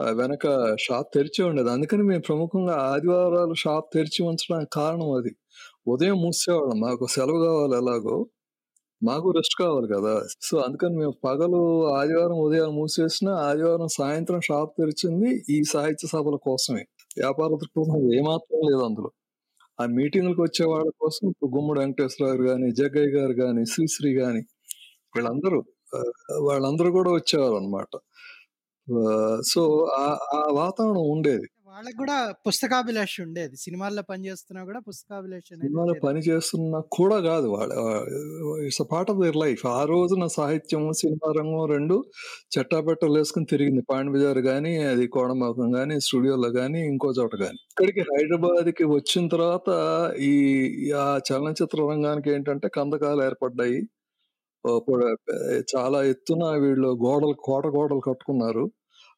[0.00, 0.46] వెనక
[0.80, 1.70] షాప్ తెరిచి ఉండేది.
[1.70, 5.32] అందుకని మేము ప్రముఖంగా ఆదివారాలు షాప్ తెరిచి ఉంచడానికి కారణం అది.
[5.86, 8.16] ఉదయం మూసేవాళ్ళం మాకు సెలవు కావాలి ఎలాగో.
[9.02, 10.14] మాకు రెస్ట్ కావాలి కదా!
[10.46, 11.60] సో, అందుకని మేము పగలు
[11.94, 16.82] ఆదివారం ఉదయం మూసేసిన ఆదివారం సాయంత్రం షాప్ తెరిచింది ఈ సాహిత్య సభల కోసమే.
[17.16, 19.10] వ్యాపార దృక్పథం ఏమాత్రం లేదు అందులో.
[19.78, 24.42] ఆ మీటింగ్లకు వచ్చే వాళ్ళ కోసం ఇప్పుడు గుమ్మడి వెంకటేశ్వరరావు గారు గాని, జగ్గయ్య గారు కానీ శ్రీశ్రీ గాని
[25.14, 25.60] వీళ్ళందరూ
[26.48, 27.92] వాళ్ళందరూ కూడా వచ్చేవారు అనమాట
[29.46, 29.62] సో,
[29.98, 31.48] ఆ ఆ వాతావరణం ఉండేది.
[31.70, 33.56] వాళ్ళకి గూడా పుస్తకాభిలాష ఉండేది.
[33.64, 36.02] సినిమాల్లో పనిచేస్తున్నా గూడా పుస్తకాభిలాష అనేది సినిమాలో.
[36.02, 37.48] పని చేస్తున్నా కూడా గాదు.
[37.54, 37.72] వాళ్ళ
[38.66, 39.62] it's part of their life.
[39.72, 41.96] ఆ రోజున సాహిత్యం, సినిమా రంగం 2
[42.54, 43.82] చెట్టాబెట్టలేసుకొని తిరిగింది.
[43.90, 47.60] పాండిబజార్ గాని, అది కోడమాకం గాని, స్టూడియోలో గాని, ఇంకో చోట గాని.
[47.72, 49.68] ఇక్కడికి హైదరాబాద్‌కి వచ్చిన తర్వాత
[50.26, 50.32] ఈ
[51.00, 53.80] ఆ చలనచిత్ర రంగానికి ఏంటంటే కందకాలు ఏర్పడ్డాయి.
[55.72, 58.64] చాలా ఎత్తున వీళ్ళు గోడలు కోట గోడలు కట్టుకున్నారు.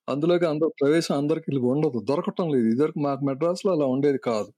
[0.08, 1.98] అందులోకి అందరూ ప్రవేశం అందరికి ఉండదు.
[2.08, 2.66] దొరకటం లేదు.
[2.72, 4.50] ఇద్దరు మాకు మెడ్రాస్‌లో అలా ఉండేది కాదు.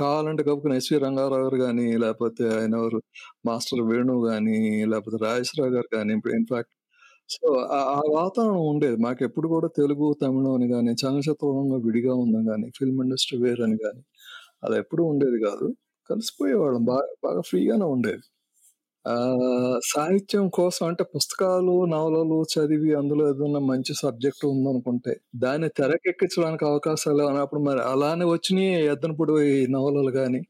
[0.00, 2.98] కావాలంటే గబుక్కున ఎస్‌వి రంగారావు గారు కానీ లేకపోతే ఆయన ఎవరు
[3.46, 4.56] మాస్టర్ వేణు కానీ
[4.92, 6.74] లేకపోతే రాజేశ్వరరావు గారు కానీ ఇప్పుడు ఇన్‌ఫాక్ట్
[7.30, 7.80] సో, ఆ
[8.14, 8.96] వాతావరణం ఉండేది.
[9.04, 11.48] మాకు ఎప్పుడు కూడా తెలుగు, తమిళం అని కానీ చలనచిత్ర
[11.86, 14.02] విడిగా ఉందని కానీ ఫిల్మ్ ఇండస్ట్రీ వేర్ అని కానీ
[14.64, 15.68] అలా ఎప్పుడు ఉండేది కాదు
[16.10, 16.82] కలిసిపోయేవాళ్ళం.
[16.92, 18.24] బాగా బాగా ఫ్రీగానే ఉండేది.
[19.90, 27.62] సాహిత్యం కోసం అంటే పుస్తకాలు, నవలలు చదివి అందులో ఏదైనా మంచి సబ్జెక్ట్ ఉందనుకుంటే, దాన్ని తెరకెక్కించడానికి అవకాశాలు అన్నప్పుడు
[27.68, 29.36] మరి అలానే వచ్చినియి ఎద్దనపూడి
[29.76, 30.40] నవలలు కానీ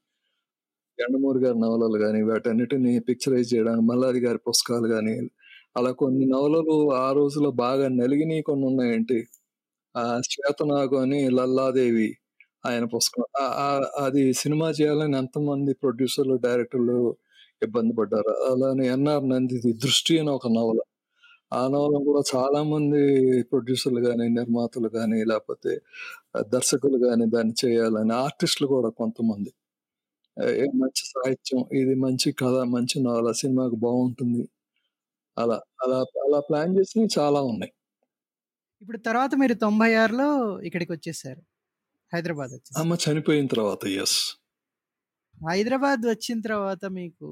[0.98, 5.14] ఎండమూరి గారి నవలలు కానీ వాటన్నిటిని పిక్చరైజ్ చేయడానికి మల్లారి గారి పుస్తకాలు కానీ
[5.76, 9.18] అలా కొన్ని నవలలు ఆ రోజుల్లో బాగా నలిగినయి కొన్నున్నాయేంటి.
[9.94, 12.08] ఆ 'శ్వేతనాగు' అని లల్లాదేవి
[12.64, 13.24] ఆయన పుస్తకం.
[14.04, 16.98] అది సినిమా చేయాలని ఎంతమంది ప్రొడ్యూసర్‌లు, డైరెక్టర్లు
[17.62, 18.32] ఇబ్బంది పడ్డారో.
[18.50, 20.80] అలానే 'ఎన్ఆర్ నందిది 'దృష్టి' అని ఒక నవల.
[21.52, 23.00] ఆ నవలను కూడా చాలామంది
[23.52, 24.90] ప్రొడ్యూసర్‌లు గాని, నిర్మాతలు
[25.32, 25.72] లేపోతే
[26.36, 29.52] ఆహ్, దర్శకులు గాని దాన్ని చేయాలని ఆర్టిస్టులు కూడా కొంతమంది.
[30.80, 34.44] మంచి సాహిత్యం, ఇది మంచి కథ, మంచి నవల, సినిమాకి బావుంటుంది.
[35.36, 37.72] అలా, అలా, అలా ప్లాన్ చేసినయి చాలా ఉన్నాయి.
[38.82, 40.28] ఇప్పుడు తర్వాత మీరు 96లో
[40.68, 41.40] ఇక్కడికొచ్చేసారు.
[42.12, 42.80] హైదరాబాద్ వచ్చేసారు.
[42.80, 43.82] అమ్మ చనిపోయిన తర్వాత.
[43.92, 44.18] యెస్.
[45.40, 47.29] హైదరాబాద్ వచ్చిన తర్వాత మీకు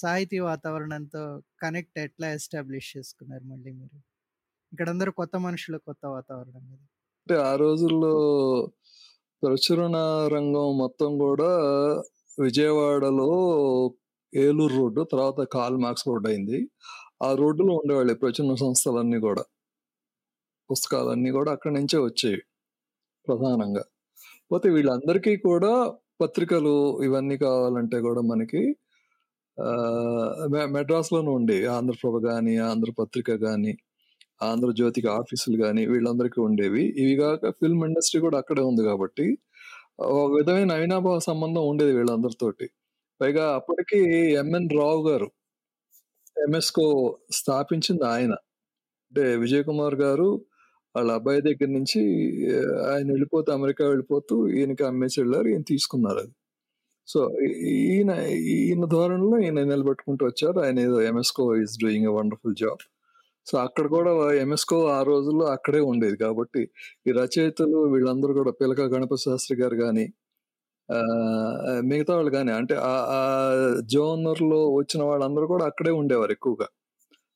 [0.00, 1.22] సాహితీ వాతావరణంతో
[1.62, 3.96] కనెక్ట్ ఎట్లా ఎస్టాబ్లిష్ చేసుకున్నారు మళ్ళీ మీరు?
[4.72, 6.62] ఇక్కడ అందరూ కొత్త మనుషులు, కొత్త వాతావరణం
[7.20, 8.12] అంటే ఆ రోజుల్లో
[9.42, 9.96] ప్రచురణ
[10.34, 11.50] రంగం మొత్తం కూడా
[12.38, 13.30] విజయవాడలో
[14.32, 16.60] ఏలూరు రోడ్డు, తర్వాత కాల్ మార్క్స్ రోడ్ అయింది.
[17.26, 19.44] ఆ రోడ్డులో ఉండేవాళ్ళు ప్రచురణ సంస్థలన్నీ కూడా
[20.70, 22.40] పుస్తకాలన్నీ కూడా అక్కడి నుంచే వచ్చేవి
[23.26, 23.84] ప్రధానంగా.
[24.52, 25.72] పోతే వీళ్ళందరికీ కూడా
[26.20, 26.74] పత్రికలు
[27.06, 28.62] ఇవన్నీ కావాలంటే కూడా మనకి
[29.58, 33.72] ఆహ్, మె మెడ్రాస్‌లోనే ఉండే ఆంధ్రప్రభ కానీ ఆంధ్రపత్రిక కానీ
[34.42, 36.84] ఆంధ్రజ్యోతికి ఆఫీసులు కానీ వీళ్ళందరికీ ఉండేవి.
[37.02, 39.26] ఇవి కాక ఫిల్మ్ ఇండస్ట్రీ కూడా అక్కడే ఉంది కాబట్టి
[40.10, 42.66] ఒక విధమైన అవినాభావ సంబంధం ఉండేది వీళ్ళందరితోటి.
[43.20, 44.00] పైగా అప్పటికి
[44.42, 45.28] ఎంఎన్ రావు గారు
[46.36, 46.86] ఎంఎస్‌కో
[47.38, 48.32] స్థాపించింది ఆయన.
[49.12, 50.28] అంటే విజయ్ కుమార్ గారు
[50.94, 52.00] వాళ్ళ అబ్బాయి దగ్గర నుంచి
[52.90, 56.32] ఆయన వెళ్ళిపోతూ అమెరికా వెళ్ళిపోతూ ఈయనకి అమ్మేసి వెళ్ళారు ఈయన తీసుకున్నారు అది.
[57.08, 57.20] సో
[57.92, 58.12] ఈయన
[58.64, 60.58] ఈయన ధోరణిలో ఈయన నిలబెట్టుకుంటూ వచ్చారు.
[60.66, 62.82] ఆయన ఏదో Emesco is doing a wonderful job
[63.46, 64.12] so అక్కడ కూడా
[64.44, 66.62] ఎంఎస్కో ఆ రోజుల్లో అక్కడే ఉండేది కాబట్టి
[67.08, 70.06] ఈ రచయితలు వీళ్ళందరూ కూడా పిలక గణపతి శాస్త్రి గారు కానీ
[71.90, 73.20] మిగతా వాళ్ళు కానీ అంటే ఆ ఆ
[73.94, 76.68] జోనర్లో వచ్చిన వాళ్ళందరూ కూడా అక్కడే ఉండేవారు ఎక్కువగా.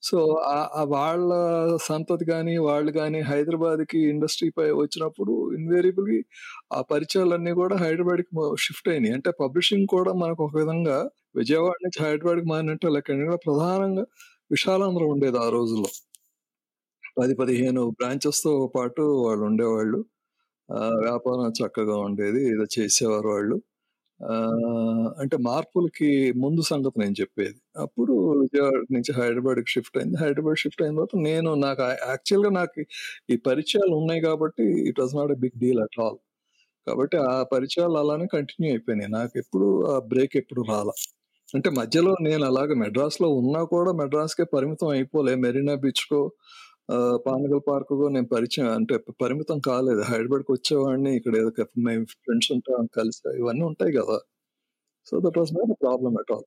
[0.04, 1.32] సో ఆ- వాళ్ళ
[1.76, 6.22] సంతతి కానీ వాళ్ళు కానీ హైదరాబాద్కి ఇండస్ట్రీపై వచ్చినప్పుడు ఇన్వేరియబుల్గా
[6.72, 9.14] ఆ పరిచయాలన్నీ కూడా హైదరాబాద్కి షిఫ్ట్ అయినాయి.
[9.14, 14.04] అంటే పబ్లిషింగ్ కూడా మనకు ఒక విధంగా విజయవాడ నుంచి హైదరాబాద్కి మారినట్టు లెక్క ప్రధానంగా
[14.50, 15.86] విశాలాంధ్రం ఉండేది ఆ రోజుల్లో.
[17.18, 20.04] పది పదిహేను బ్రాంచెస్తో పాటు వాళ్ళు ఉండేవాళ్ళు.
[20.72, 23.62] ఆ, వ్యాపారం చక్కగా ఉండేది ఏదో చేసేవారు వాళ్ళు.
[25.20, 27.57] అంటే మార్పులకి ముందు సంగతి నేను చెప్పేది.
[27.79, 30.16] అప్పుడు విజయవాడ నుంచి హైదరాబాద్కి షిఫ్ట్ అయింది.
[30.16, 32.81] హైదరాబాద్ షిఫ్ట్ అయిన తర్వాత నేను నాకు యాక్చువల్గా నాకు
[33.31, 36.18] ఈ పరిచయాలు ఉన్నాయి కాబట్టి it was not a big deal at all.
[36.87, 39.11] కాబట్టి ఆ పరిచయాలు అలానే కంటిన్యూ అయిపోయినాయి.
[39.11, 40.94] నాకు ఎప్పుడు ఆ బ్రేక్ ఎప్పుడు రాలా.
[41.55, 45.35] అంటే మధ్యలో నేను అలాగే మెడ్రాస్లో ఉన్నా కూడా మెడ్రాస్కే పరిమితం అయిపోలే.
[45.37, 46.20] మెరీనా బీచ్కో
[47.27, 50.03] పానగల్ పార్క్ నేను పరిచయం అంటే పరిమితం కాలేదు.
[50.03, 51.51] హైదరాబాద్కి వచ్చేవాడిని ఇక్కడ ఏదో
[51.88, 54.18] మేము ఫ్రెండ్స్ ఉంటాం కలిసి ఇవన్నీ ఉంటాయి కదా.
[55.07, 56.47] So that was not problem at all.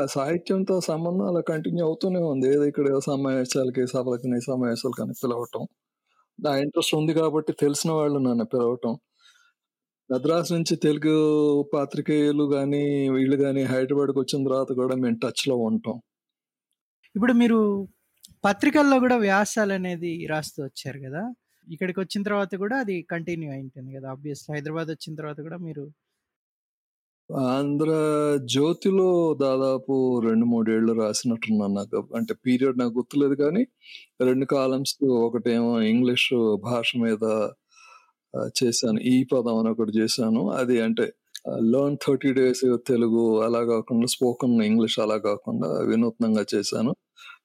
[0.00, 2.46] ఆ సాహిత్యంతో సంబంధం అలా కంటిన్యూ అవుతూనే ఉంది.
[2.54, 5.64] ఏదో ఇక్కడ ఏదో సమావేశాలకి సభలకి సమావేశాలకి అని పిలవటం.
[6.38, 8.94] నా ఇంట్రెస్ట్ ఉంది కాబట్టి తెలిసిన వాళ్ళు నన్ను పిలవటం.
[10.10, 11.14] మద్రాసు నుంచి తెలుగు
[11.74, 12.82] పాత్రికేయులు కానీ
[13.16, 15.96] వీళ్ళు కానీ హైదరాబాద్కి వచ్చిన తర్వాత కూడా మేము టచ్లో ఉంటాం.
[17.14, 17.58] ఇప్పుడు మీరు
[18.46, 21.22] పత్రికల్లో కూడా వ్యాసాలు అనేది రాస్తూ వచ్చారు కదా.
[21.66, 24.06] ఇక్కడికి వచ్చిన తర్వాత కూడా అది కంటిన్యూ అయింటుంది కదా.
[24.10, 25.84] ఆబ్వియస్ హైదరాబాద్ వచ్చిన తర్వాత కూడా మీరు
[27.30, 27.90] ఆంధ్ర
[28.44, 29.08] జ్యోతిలో
[29.40, 32.08] దాదాపు రెండు మూడేళ్ళు రాసినట్టున్నాను నాకు.
[32.16, 33.62] అంటే పీరియడ్ నాకు గుర్తులేదు కానీ
[34.20, 36.28] రెండు కాలమ్స్ ఒకటేమో ఇంగ్లీష్
[36.62, 37.24] భాష మీద
[38.60, 39.00] చేశాను.
[39.00, 40.42] ఈ పదం అని ఒకటి చేశాను.
[40.50, 41.06] అది అంటే
[41.72, 46.92] లర్న్ థర్టీ డేస్ తెలుగు అలా కాకుండా స్పోకన్ ఇంగ్లీష్ అలా కాకుండా వినూత్నంగా చేశాను.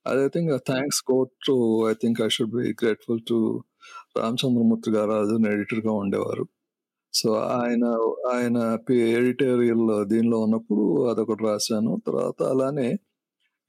[0.05, 1.55] అది I think thanks got to
[1.89, 3.63] I think I should be grateful to
[4.17, 6.45] Ramachandramurthy గారు అది ఎడిటర్గా ఉండేవారు.
[7.13, 7.85] సో ఆయన
[8.33, 8.57] ఆయన
[9.19, 12.01] ఎడిటోరియల్ దీనిలో ఉన్నప్పుడు అదొకటి రాశాను.
[12.07, 12.89] తర్వాత అలానే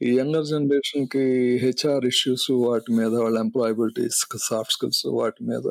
[0.02, 1.24] ఈ యంగర్ జనరేషన్కి
[1.58, 5.66] హెచ్ఆర్ ఇష్యూస్ వాటి మీద వాళ్ళ ఎంప్లాయబిలిటీస్ సాఫ్ట్ స్కిల్స్ వాటి మీద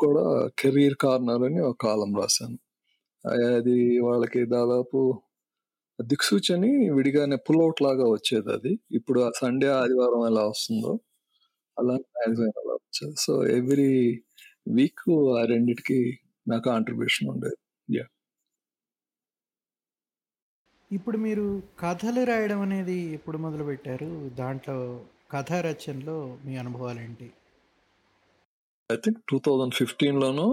[0.00, 2.58] కూడా కెరీర్ కార్నర్ అని ఒక కాలం రాశాను.
[3.56, 4.98] అది వాళ్ళకి దాదాపు
[6.02, 8.80] దిక్సూచని విడిగానే పుల్అవుట్ లాగా వచ్చేది అది.
[8.92, 11.00] ఇప్పుడు ఆ సండే ఆదివారం ఎలా వస్తుందో
[11.78, 13.14] అలా మ్యాగజైన్ అలా వచ్చేది.
[13.18, 14.22] సో ఎవ్రీ
[14.68, 15.04] వీక్
[15.40, 17.56] ఆ రెండిటికి నా కాంట్రిబ్యూషన్ ఉండేది.
[20.92, 27.32] ఇప్పుడు మీరు కథలు రాయడం అనేది ఎప్పుడు మొదలు పెట్టారు దాంట్లో కథా రచనలో మీ అనుభవాలు ఏంటి
[28.92, 30.48] I think two thousand fifteen లోనో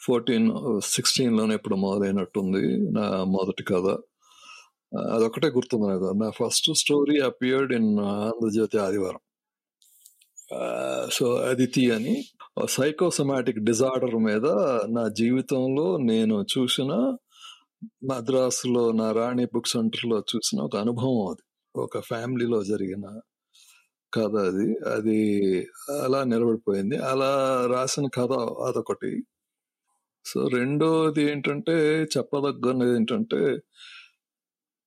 [0.00, 0.48] ఫోర్టీన్
[0.84, 3.86] సిక్స్టీన్లోనే ఇప్పుడు మొదలైనట్టుంది నా మొదటి కథ.
[4.98, 9.20] అదొకటే గుర్తుంది నాకు నా first story appeared in Andhrajyothi ఆదివారం.
[11.12, 12.24] సో అదితి అని
[12.68, 14.46] సైకోసమాటిక్ డిజార్డర్ మీద
[14.90, 17.16] నా జీవితంలో నేను చూసిన
[18.04, 21.42] మద్రాసులో నా రాణి బుక్ సెంటర్లో చూసిన ఒక అనుభవం అది.
[21.76, 23.20] ఒక ఫ్యామిలీలో జరిగిన
[24.14, 24.78] కథ అది.
[24.88, 25.20] అది
[26.02, 26.96] అలా నిలబడిపోయింది.
[26.96, 27.30] అలా
[27.66, 28.32] రాసిన కథ
[28.66, 29.22] అదొకటి.
[30.24, 33.58] సో రెండోది ఏంటంటే చెప్పదగ్గనది ఏంటంటే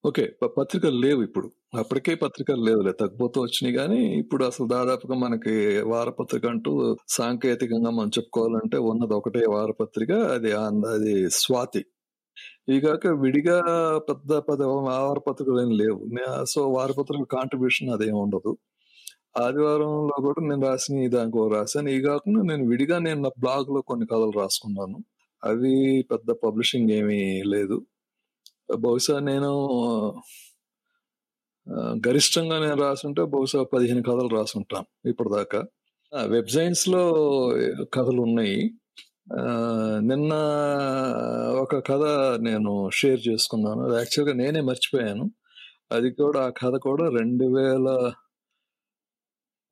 [0.06, 0.24] ఓకే
[0.58, 1.48] పత్రికలు లేవు ఇప్పుడు.
[1.80, 6.72] అప్పటికే పత్రికలు లేవులే తగ్గిపోతూ వచ్చినాయి కానీ ఇప్పుడు అసలు దాదాపుగా మనకి వారపత్రిక అంటూ
[7.10, 10.52] సాంకేతికంగా మనం చెప్పుకోవాలంటే ఉన్నది ఒకటే వారపత్రిక అది
[10.96, 11.82] అది స్వాతి.
[12.70, 13.58] ఇవి కాక విడిగా
[14.10, 16.02] పెద్ద పెద్ద వారపత్రికలు ఏం లేవు.
[16.46, 18.54] సో వారపత్రిక కాంట్రిబ్యూషన్ అదేం ఉండదు.
[19.38, 21.90] ఆదివారంలో కూడా నేను రాసిన దానికి రాశాను.
[21.90, 25.00] ఈ కాకుండా నేను విడిగా నేను నా బ్లాగ్లో కొన్ని కథలు రాసుకున్నాను.
[25.44, 25.74] అవి
[26.12, 27.78] పెద్ద పబ్లిషింగ్ ఏమీ లేదు.
[28.74, 29.52] బహుశా నేను
[32.08, 35.62] గరిష్టంగా నేను రాసుంటే బహుశా పదిహేను కథలు రాసుంటాను ఇప్పటిదాకా.
[36.26, 37.04] వెబ్సైట్స్లో
[37.94, 38.60] కథలు ఉన్నాయి
[40.08, 40.34] నిన్న
[41.62, 42.04] ఒక కథ
[42.42, 43.82] నేను షేర్ చేసుకున్నాను.
[43.86, 45.26] అది యాక్చువల్గా నేనే మర్చిపోయాను.
[45.92, 47.88] అది కూడా ఆ కథ కూడా రెండు వేల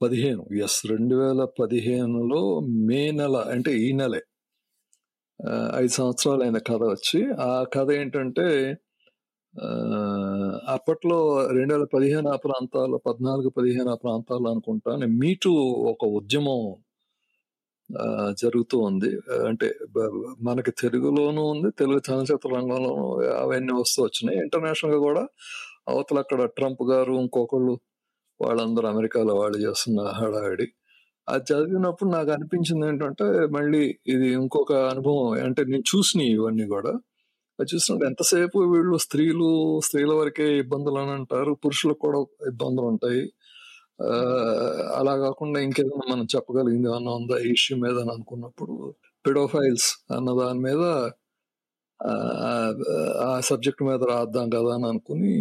[0.01, 0.43] పదిహేను.
[0.63, 2.41] ఎస్ రెండు వేల పదిహేనులో
[2.87, 4.21] మే నెల అంటే ఈ నెలే.
[5.43, 7.19] ఐదు ఐదు సంవత్సరాలైన కథ వచ్చి.
[7.41, 8.45] ఆ కథ ఏంటంటే
[10.69, 11.17] అప్పట్లో
[11.51, 15.51] రెండు వేల పదిహేను ఆ ప్రాంతాల్లో పద్నాలుగు పదిహేను ఆ ప్రాంతాల్లో అనుకుంటా మీటు
[15.93, 16.61] ఒక ఉద్యమం
[18.41, 19.11] జరుగుతూ ఉంది.
[19.47, 19.67] అంటే
[20.41, 23.05] మనకి తెలుగులోనూ ఉంది తెలుగు చలనచిత్ర రంగంలోనూ
[23.43, 24.39] అవన్నీ వస్తూ వచ్చినాయి.
[24.39, 25.23] ఇంటర్నేషనల్గా కూడా
[25.87, 27.75] అవతల అక్కడ ట్రంప్ గారు ఇంకొకళ్ళు
[28.41, 30.67] వాళ్ళందరూ అమెరికాలో వాళ్ళు చేస్తున్న హడావిడి.
[31.29, 35.31] అది చదివినప్పుడు నాకు అనిపించింది ఏంటంటే మళ్ళీ ఇది ఇంకొక అనుభవం.
[35.45, 36.91] అంటే నేను చూసిన ఇవన్నీ కూడా.
[37.59, 39.49] అది చూసినప్పుడు ఎంతసేపు వీళ్ళు స్త్రీలు
[39.85, 43.23] స్త్రీల వరకే ఇబ్బందులు అని అంటారు పురుషులకు కూడా ఇబ్బందులు ఉంటాయి.
[44.01, 44.09] ఆ,
[44.95, 47.37] అలా కాకుండా ఇంకేదైనా మనం చెప్పగలిగింది ఏమన్నా ఉందా?
[47.37, 48.93] ఈ ఇష్యూ మీద అని అనుకున్నప్పుడు
[49.25, 50.83] పెడోఫైల్స్ అన్న దాని మీద
[53.25, 55.33] ఆ, సబ్జెక్ట్ మీద రాద్దాం కదా అని అనుకుని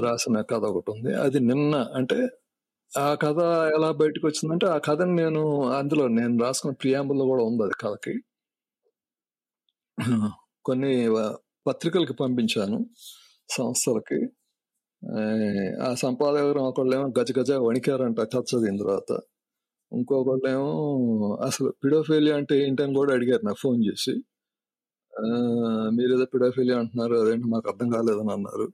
[0.00, 1.14] రాసిన కథ ఒకటి ఉంది.
[1.14, 2.18] అది నిన్న అంటే
[2.98, 3.38] ఆ కథ
[3.74, 8.14] ఎలా బయటకు వచ్చిందంటే ఆ కథని నేను అందులో నేను రాసుకున్న ప్రియాంబుల్లో కూడా ఉంది అది కథకి.
[10.64, 10.92] కొన్ని
[11.66, 12.78] పత్రికలకి పంపించాను
[13.48, 14.18] సంస్థలకి.
[15.02, 15.20] ఆ,
[15.94, 19.10] సంపాదకరం సంపాదకులు ఒకళ్ళేమో గజ గజ వణికారంట కథ చదివిన తర్వాత.
[19.92, 20.70] ఇంకొకళ్ళేమో
[21.46, 24.12] అసలు పిడోఫేలియా అంటే ఏంటని కూడా అడిగారు నాకు ఫోన్ చేసి.
[25.96, 28.66] మీరు ఏదో పిడోఫిలియా అంటున్నారు అదేంటి మాకు అర్థం కాలేదని అన్నారు.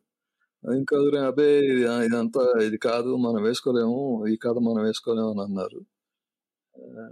[0.65, 5.81] ఇంకా అదే ఇది ఇదంతా ఇది కాదు మనం వేసుకోలేము ఈ కథ మనం వేసుకోలేము అని అన్నారు.
[6.77, 7.09] ఆ,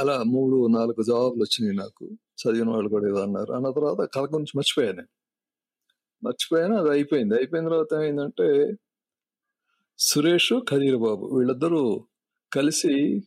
[0.00, 2.04] అలా మూడు నాలుగు జవాబులు వచ్చినాయి నాకు.
[2.40, 3.52] చదివిన వాళ్ళు కూడా ఏదో అన్నారు.
[3.52, 5.08] అన్న తర్వాత కథ గురించి మర్చిపోయాను నేను.
[6.24, 7.34] మర్చిపోయాను అది అయిపోయింది.
[7.34, 8.76] అయిపోయిన తర్వాత ఏమైందంటే
[9.98, 12.06] సురేష్ ఖదీర్ బాబు వీళ్ళిద్దరూ
[12.52, 13.22] కలిసి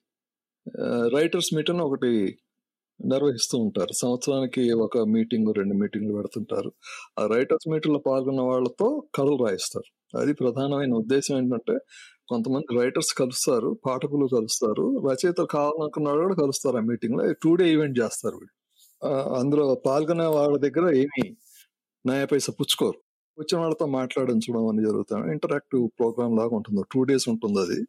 [1.08, 2.40] రైటర్స్ మీట్ అని ఒకటి
[3.02, 3.94] నిర్వహిస్తూ ఉంటారు.
[3.94, 6.72] సంవత్సరానికి ఒక మీటింగ్ రెండు మీటింగ్లు పెడుతుంటారు.
[7.20, 10.18] ఆ రైటర్స్ మీటింగ్లో పాల్గొన్న వాళ్ళతో కథలు రాయిస్తారు.
[10.18, 11.80] అది ప్రధానమైన ఉద్దేశం ఏంటంటే
[12.30, 18.00] కొంతమంది రైటర్స్ కలుస్తారు పాఠకులు కలుస్తారు రచయితలు కావాలనుకున్న వాళ్ళు కూడా కలుస్తారు ఆ మీటింగ్లో టూ డే ఈవెంట్
[18.00, 18.54] చేస్తారు వీళ్ళు.
[19.40, 21.24] అందులో పాల్గొనే వాళ్ళ దగ్గర ఏమీ
[22.06, 23.00] నయా పుచ్చుకోరు.
[23.40, 26.82] వచ్చిన వాళ్ళతో మాట్లాడించడం అని జరుగుతుంది ఇంటరాక్టివ్ ప్రోగ్రామ్ లాగా ఉంటుంది.
[26.94, 27.80] టూ డేస్ ఉంటుంది అది.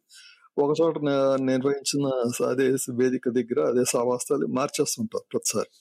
[0.57, 0.95] ఒక చోట
[1.43, 2.05] నిర్వహించిన
[2.51, 2.67] అదే
[2.99, 5.71] వేదిక దగ్గర అదే సావాస్తాలు మార్చేస్తుంటారు ప్రతిసారి.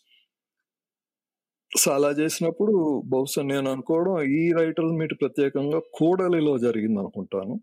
[1.72, 2.74] సో అలా చేసినప్పుడు
[3.12, 7.54] బహుశా నేను అనుకోవడం ఈ రైటర్ మీట్ ప్రత్యేకంగా కూడలిలో జరిగింది అనుకుంటాను.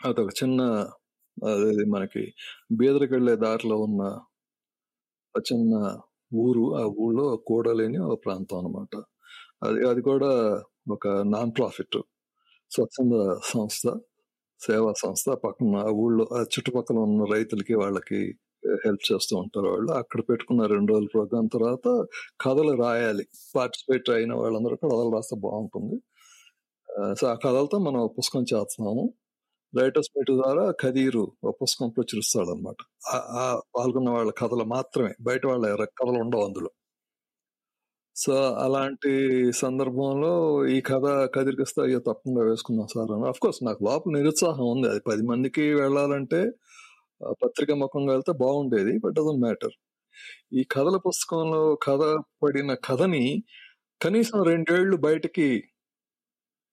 [0.00, 0.60] అదొక చిన్న
[1.36, 2.22] అదే మనకి
[2.72, 4.02] బీదరికి వెళ్ళే దారిలో ఉన్న
[5.34, 5.74] ఒక చిన్న
[6.34, 8.94] ఊరు ఆ ఊళ్ళో కూడలేని ఒక ప్రాంతం అనమాట
[9.62, 10.30] అది అది కూడా
[10.90, 11.98] ఒక నాన్ ప్రాఫిట్
[12.70, 13.14] స్వచ్ఛంద
[13.52, 13.84] సంస్థ.
[14.66, 18.20] సేవా సంస్థ పక్కన ఊళ్ళో ఆ చుట్టుపక్కల ఉన్న రైతులకి వాళ్ళకి
[18.84, 19.90] హెల్ప్ చేస్తూ ఉంటారు వాళ్ళు.
[19.92, 21.86] అక్కడ పెట్టుకున్న రెండు రోజుల ప్రోగ్రాం తర్వాత
[22.44, 23.24] కథలు రాయాలి.
[23.56, 25.96] పార్టిసిపేట్ అయిన వాళ్ళందరూ కథలు రాస్తే బాగుంటుంది.
[27.20, 29.04] సో ఆ కథలతో మనం పుస్తకం చేస్తున్నాము.
[29.80, 32.80] రైటర్స్ మీట్ ద్వారా ఖదీరు ఒక పుస్తకం ప్రచురిస్తాడు అనమాట
[33.76, 35.12] పాల్గొన్న వాళ్ళ కథలు మాత్రమే.
[35.22, 36.70] బయట వాళ్ళ కథలు ఉండవు అందులో.
[38.16, 38.32] సో
[38.64, 39.10] అలాంటి
[39.60, 40.32] సందర్భంలో
[40.74, 43.38] ఈ కథ కదిరికిస్తే అయ్యో తప్పకుండా వేసుకుందాం సార్ అని.
[43.44, 44.86] కోర్స్ నాకు లోపల నిరుత్సాహం ఉంది.
[44.92, 46.40] అది పది మందికి వెళ్ళాలంటే
[47.42, 49.74] పత్రిక ముఖంగా వెళ్తే బాగుండేది బట్ డజంట్ మ్యాటర్.
[50.60, 52.02] ఈ కథల పుస్తకంలో కథ
[52.42, 53.24] పడిన కథని
[54.00, 55.48] కనీసం రెండేళ్ళు బయటకి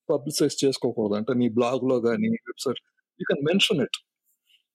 [0.10, 1.15] పబ్లిసైజ్ చేసుకోకూడదు.
[1.19, 2.82] అంటే నీ బ్లాగ్లో కానీ website
[3.19, 3.97] you can mention it.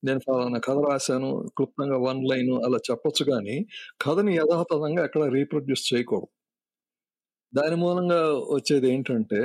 [0.03, 3.57] నేను ఫలానా కథ రాశాను క్లుప్తంగా వన్ లైన్ అలా చెప్పొచ్చు కానీ
[4.05, 6.29] కథని యథాతథంగా ఎక్కడ రీప్రొడ్యూస్ చేయకూడదు.
[7.57, 8.21] దాని మూలంగా
[8.55, 9.41] వచ్చేది ఏంటంటే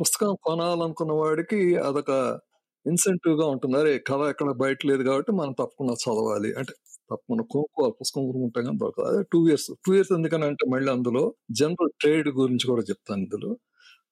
[0.00, 2.40] పుస్తకం కొనాలనుకున్న వాడికి అదొక
[2.86, 3.76] ఇన్సెంటివ్గా ఉంటుంది.
[3.78, 6.54] అరే కథ ఎక్కడ బయట లేదు కాబట్టి మనం తప్పకుండా చదవాలి.
[6.54, 6.72] అంటే
[7.10, 7.94] తప్పకుండా కొనుక్కోవాలి.
[8.00, 9.06] పుస్తకం కొనుక్కుంటే కానీ దొరకదు.
[9.06, 13.50] అదే టూ ఇయర్స్ టూ ఇయర్స్ ఎందుకని అంటే మళ్ళీ అందులో జనరల్ ట్రేడ్ గురించి కూడా చెప్తాను ఇందులో.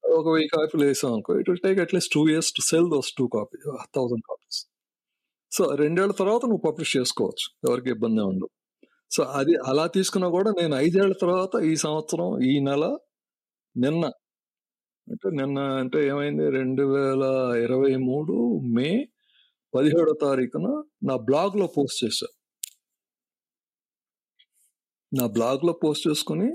[0.04, 3.26] ఒక వెయ్యి కాపీలు వేసాం అనుకో it will take at least two years to sell those two
[3.26, 3.58] copy
[3.96, 4.60] thousand copies
[5.52, 7.46] so రెండేళ్ళ తర్వాత నువ్వు పబ్లిష్ చేసుకోవచ్చు.
[7.68, 8.48] ఎవరికి ఇబ్బంది ఉండదు.
[9.10, 12.84] సో అది అలా తీసుకున్నా కూడా నేను ఐదేళ్ళ తర్వాత ఈ సంవత్సరం ఈ నెల
[13.78, 14.04] నిన్న.
[15.08, 16.50] అంటే నిన్న అంటే ఏమైంది?
[16.50, 17.24] రెండు వేల
[17.64, 18.34] ఇరవై మూడు
[18.76, 18.90] మే
[19.74, 20.68] పదిహేడో తారీఖున
[21.08, 22.28] నా బ్లాగ్లో పోస్ట్ చేశా.
[25.12, 26.48] నా బ్లాగ్లో పోస్ట్ చేసుకుని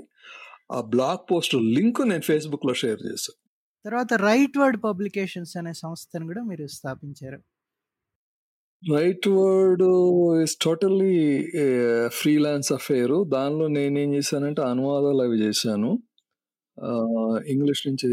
[0.72, 3.40] ఆ బ్లాగ్ పోస్ట్ లింక్ నేను ఫేస్బుక్లో షేర్ చేశాను
[3.84, 7.40] తర్వాత రైట్ వర్డ్ పబ్లికేషన్స్ అనే సంస్థను కూడా మీరు స్థాపించారు.
[8.82, 9.84] Right word
[10.42, 11.16] is totally
[12.08, 13.16] freelance affair.
[13.28, 15.90] దానిలో నేనేం చేశానంటే అనువాదాలు అవి చేశాను.
[17.48, 18.10] ఇంగ్లీష్ నుంచి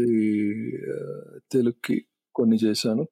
[1.52, 1.96] తెలుగుకి
[2.34, 3.04] కొన్ని చేశాను.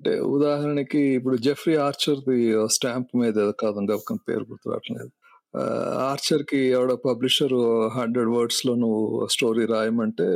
[0.00, 5.10] అంటే ఉదాహరణకి ఇప్పుడు జెఫ్రీ ఆర్చర్ ది స్టాంప్ మీద ఏదో కాదండి ఒక పేరు గుర్తు రావట్లేదు
[6.10, 7.56] ఆర్చర్కి ఎవడో పబ్లిషర్
[7.94, 10.28] హండ్రెడ్ వర్డ్స్లో నువ్వు స్టోరీ రాయమంటే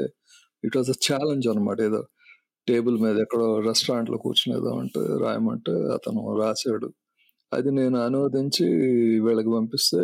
[0.64, 2.02] ఇట్ వాజ్ అ ఛాలెంజ్ అనమాట ఏదో
[2.68, 6.88] టేబుల్ మీద ఎక్కడో రెస్టారెంట్లో కూర్చునేదో అంటే రాయమంటే అతను రాశాడు.
[7.52, 8.66] అది నేను అనువదించి
[9.26, 10.02] వీళ్ళకి పంపిస్తే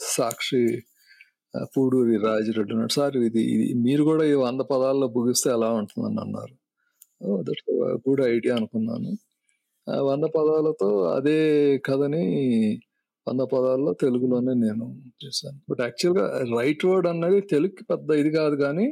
[0.00, 0.64] సాక్షి
[1.54, 6.54] పూడూరి రాజిరెడ్డి అన్నాడు సార్ ఇది ఇది మీరు కూడా ఈ వంద పదాల్లో ముగిస్తే ఎలా ఉంటుందని అన్నారు.
[7.48, 7.62] దట్
[8.08, 9.12] గుడ్ ఐడియా అనుకున్నాను.
[9.86, 11.38] ఆ వంద పదాలతో అదే
[11.78, 12.24] కథని
[13.28, 14.86] వంద పదాల్లో తెలుగులోనే నేను
[15.24, 15.58] చేశాను.
[15.70, 16.26] బట్ యాక్చువల్గా
[16.58, 18.86] రైట్ వర్డ్ అన్నది తెలుగుకి పెద్ద ఇది కాదు కానీ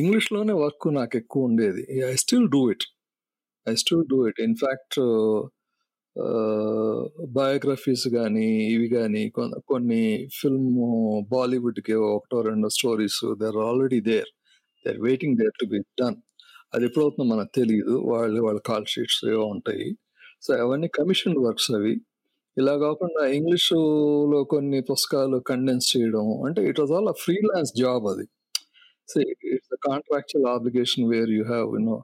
[0.00, 1.82] ఇంగ్లీష్లోనే వర్క్ నాకు ఎక్కువ ఉండేది.
[2.12, 2.86] I still do it.
[3.66, 4.40] I still do it.
[4.40, 4.98] In fact
[7.38, 9.22] biographies కానీ ఇవి కానీ
[9.70, 10.02] కొన్ని
[10.40, 10.70] ఫిల్మ్
[11.34, 14.30] బాలీవుడ్కి ఒకటో రెండో stories they're already there.
[14.84, 16.18] They're waiting there to be done.
[16.74, 19.86] అది ఎప్పుడవుతుందో మనకు తెలియదు వాళ్ళు వాళ్ళ కాల్ షీట్స్ ఏవో ఉంటాయి.
[20.44, 21.94] సో అవన్నీ కమిషన్ వర్క్స్ అవి.
[22.56, 28.26] ఇలా కాకుండా ఇంగ్లీషులో కొన్ని పుస్తకాలు కండెన్స్ చేయడం అంటే it was all a freelance job అది.
[29.08, 29.16] So
[29.54, 31.96] it's contractual obligation where you have you know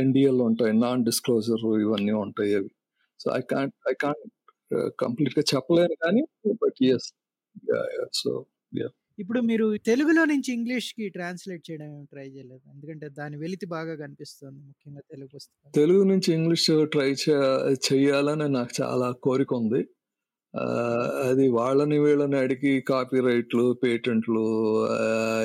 [0.00, 2.70] NDL ఉంటాయి నాన్ డిస్క్లోజర్ ఇవన్నీ ఉంటాయి అవి.
[3.20, 4.24] So I can't I can't
[5.00, 6.22] కంప్లీట్గా చెప్పలేను కానీ
[6.62, 7.08] బట్ ఎస్
[8.14, 8.30] సో
[9.18, 12.60] ఇప్పుడు మీరు తెలుగులో నుంచి ఇంగ్లీష్కి ట్రాన్స్లేట్ చేయడం ట్రై చేయలేదు?
[12.72, 15.72] ఎందుకంటే దాని వెలితి బాగా కనిపిస్తుంది ముఖ్యంగా తెలుగు పుస్తకాలు.
[15.72, 17.10] తెలుగు నుంచి ఇంగ్లీష్ ట్రై
[17.86, 19.80] చేయాలని నాకు చాలా కోరిక ఉంది.
[21.24, 24.44] అది వాళ్ళని వీళ్ళని అడిగి కాపీ రైట్లు పేటెంట్లు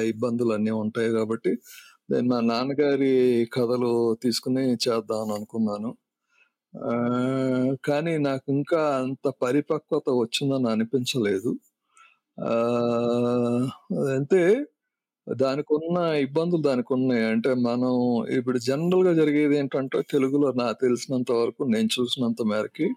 [0.04, 1.54] ఇబ్బందులు అన్నీ ఉంటాయి కాబట్టి
[2.12, 3.12] నేను మా నాన్నగారి
[3.54, 3.91] కథలు
[4.24, 5.91] తీసుకుని చేద్దాం అనుకున్నాను.
[7.86, 11.52] కానీ నాకు ఇంకా అంత పరిపక్వత వచ్చిందని అనిపించలేదు.
[14.17, 14.41] అంటే
[15.28, 17.93] దానికి ఉన్న ఇబ్బందులు దానికి ఉన్నాయి అంటే మనం
[18.38, 22.88] ఇప్పుడు జనరల్గా జరిగేది ఏంటంటే తెలుగులో నాకు తెలిసినంత వరకు నేను చూసినంత మేరకి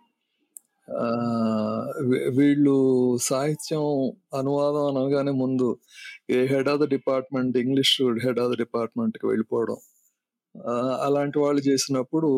[2.38, 2.74] వీళ్ళు
[3.22, 3.84] సాహిత్యం
[4.38, 5.68] అనువాదం అనగానే ముందు
[6.30, 7.94] a head of the department English
[8.24, 9.78] head of the డిపార్ట్మెంట్కి వెళ్ళిపోవడం.
[11.02, 12.30] అలాంటి వాళ్ళు చేసినప్పుడు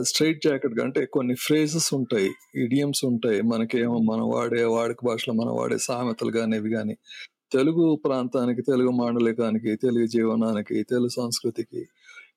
[0.00, 3.40] స్ట్రైట్ జాకెట్ అంటే కొన్ని ఫ్రేజెస్ ఉంటాయి ఇడియమ్స్ ఉంటాయి.
[3.42, 6.96] మనకేమో మనం వాడే వాడుక భాషలో మనం వాడే సామెతలు కానీ ఇవి కానీ
[7.52, 11.82] తెలుగు ప్రాంతానికి తెలుగు మాండలికానికి తెలుగు జీవనానికి తెలుగు సంస్కృతికి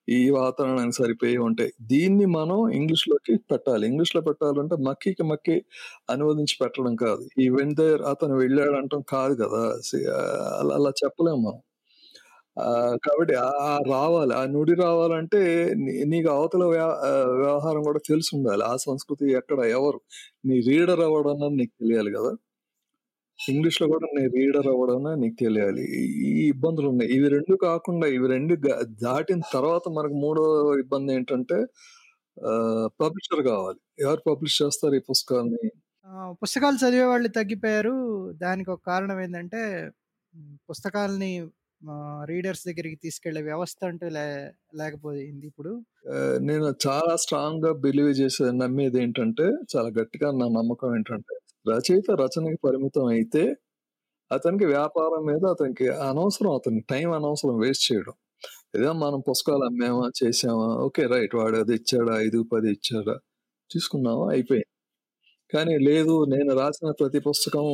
[0.08, 1.72] ఈ వాతావరణానికి సరిపోయి ఉంటాయి.
[1.82, 3.84] దీన్ని మనం ఇంగ్లీష్లోకి పెట్టాలి.
[3.88, 5.56] ఇంగ్లీష్లో పెట్టాలంటే మక్కీకి మక్కి
[6.10, 7.24] అనువదించి పెట్టడం కాదు.
[7.40, 9.34] ఈ వెందర్ అతను వెళ్ళాడు అంటాం కాదు.
[9.44, 9.62] కదా
[10.60, 11.60] అలా అలా చెప్పలేము మనం.
[13.06, 13.50] కాబట్టి ఆ
[13.88, 14.34] రావాలి.
[14.34, 15.40] ఆ నుడి రావాలంటే
[16.06, 16.64] నీకు అవతల
[17.38, 18.64] వ్యవహారం కూడా తెలిసి ఉండాలి.
[18.64, 20.00] ఆ సంస్కృతి ఎక్కడ ఎవరు?
[20.44, 22.32] నీ రీడర్ అవ్వడం నీకు తెలియాలి కదా.
[23.38, 25.84] ఇంగ్లీష్లో కూడా నేను రీడర్ అవ్వడం నీకు తెలియాలి.
[26.28, 27.10] ఈ ఇబ్బందులు ఉన్నాయి.
[27.16, 28.54] ఇవి రెండు కాకుండా ఇవి రెండు
[29.04, 30.44] దాటిన తర్వాత మనకు మూడో
[30.84, 31.58] ఇబ్బంది ఏంటంటే
[33.02, 33.80] పబ్లిషర్ కావాలి.
[34.06, 35.70] ఎవరు పబ్లిష్ చేస్తారు ఈ పుస్తకాన్ని
[36.42, 37.94] పుస్తకాలు చదివే వాళ్ళు తగ్గిపోయారు.
[38.44, 39.62] దానికి ఒక కారణం ఏంటంటే
[40.70, 41.32] పుస్తకాలని
[42.30, 44.06] రీడర్స్ దగ్గరికి తీసుకెళ్ళే వ్యవస్థ అంటూ
[44.80, 45.72] లేకపోయింది ఇప్పుడు.
[46.48, 51.34] నేను చాలా స్ట్రాంగ్గా బిలీవ్ చేసే నమ్మేది ఏంటంటే చాలా గట్టిగా నా నమ్మకం ఏంటంటే
[51.66, 53.42] రచయిత రచనకి పరిమితం అయితే
[54.30, 58.14] అతనికి వ్యాపారం మీద అతనికి అనవసరం అతనికి టైం అనవసరం వేస్ట్ చేయడం.
[58.76, 63.16] ఏదో మనం పుస్తకాలు అమ్మామా చేసామా ఓకే రైట్ వాడు అది ఇచ్చాడా ఐదు పది ఇచ్చాడా
[63.70, 64.70] తీసుకున్నావా అయిపోయింది.
[65.50, 67.66] కానీ లేదు నేను రాసిన ప్రతి పుస్తకం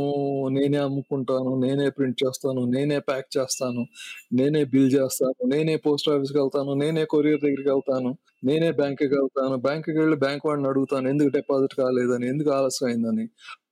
[0.56, 3.82] నేనే అమ్ముకుంటాను నేనే ప్రింట్ చేస్తాను నేనే ప్యాక్ చేస్తాను
[4.32, 8.10] నేనే బిల్ చేస్తాను నేనే పోస్ట్ ఆఫీస్కి వెళ్తాను నేనే కొరియర్ దగ్గరికి వెళ్తాను
[8.44, 13.24] నేనే బ్యాంక్కి వెళ్తాను బ్యాంక్కి వెళ్ళి బ్యాంక్ వాడిని అడుగుతాను ఎందుకు డిపాజిట్ కాలేదని ఎందుకు ఆలస్యం అయిందని.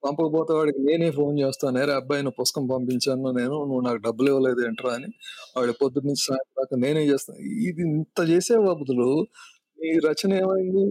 [0.05, 4.93] పంపకపోతే వాడికి నేనే ఫోన్ చేస్తాను నేరే అబ్బాయిని పుస్తకం పంపించాను నేను నువ్వు నాకు డబ్బులు ఇవ్వలేదు ఏంట్రా
[4.99, 5.11] అని.
[5.57, 9.11] వాడి పొద్దున్న నుంచి సాయంత్రం దాకా నేనే చేస్తాను ఇది ఇంత చేసే బదులు
[9.85, 10.85] ఈ రచన ఏమైంది?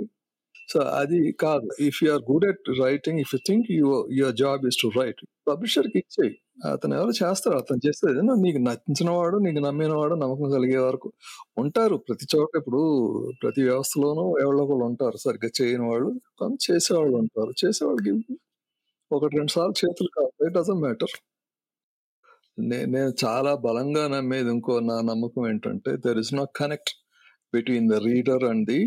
[0.70, 1.68] సో అది కాదు.
[1.80, 5.22] If you are good at writing if you think you your job is to write
[5.48, 6.34] పబ్లిషర్కి ఇచ్చేయి.
[6.74, 8.08] అతను ఎవరు చేస్తారు అతను చేస్తే
[8.46, 11.14] నీకు నచ్చిన వాడు నీకు నమ్మిన వాడు నమ్మకం కలిగే వరకు
[11.58, 11.96] ఉంటారు.
[11.98, 12.82] ప్రతి చోట ఇప్పుడు
[13.44, 15.18] ప్రతి వ్యవస్థలోనూ ఎవరో ఒకళ్ళు ఉంటారు.
[15.18, 17.54] సరిగ్గా చేయని వాళ్ళు కొంత చేసేవాళ్ళు ఉంటారు.
[17.66, 18.14] చేసేవాళ్ళకి
[19.12, 21.14] ఒకటి రెండు సార్లు చేతులు కాదు ఇట్ డజంట్ మ్యాటర్
[22.94, 26.92] నేను చాలా బలంగా నమ్మేది ఇంకో నా నమ్మకం ఏంటంటే there is no connect
[27.54, 28.80] between the reader and the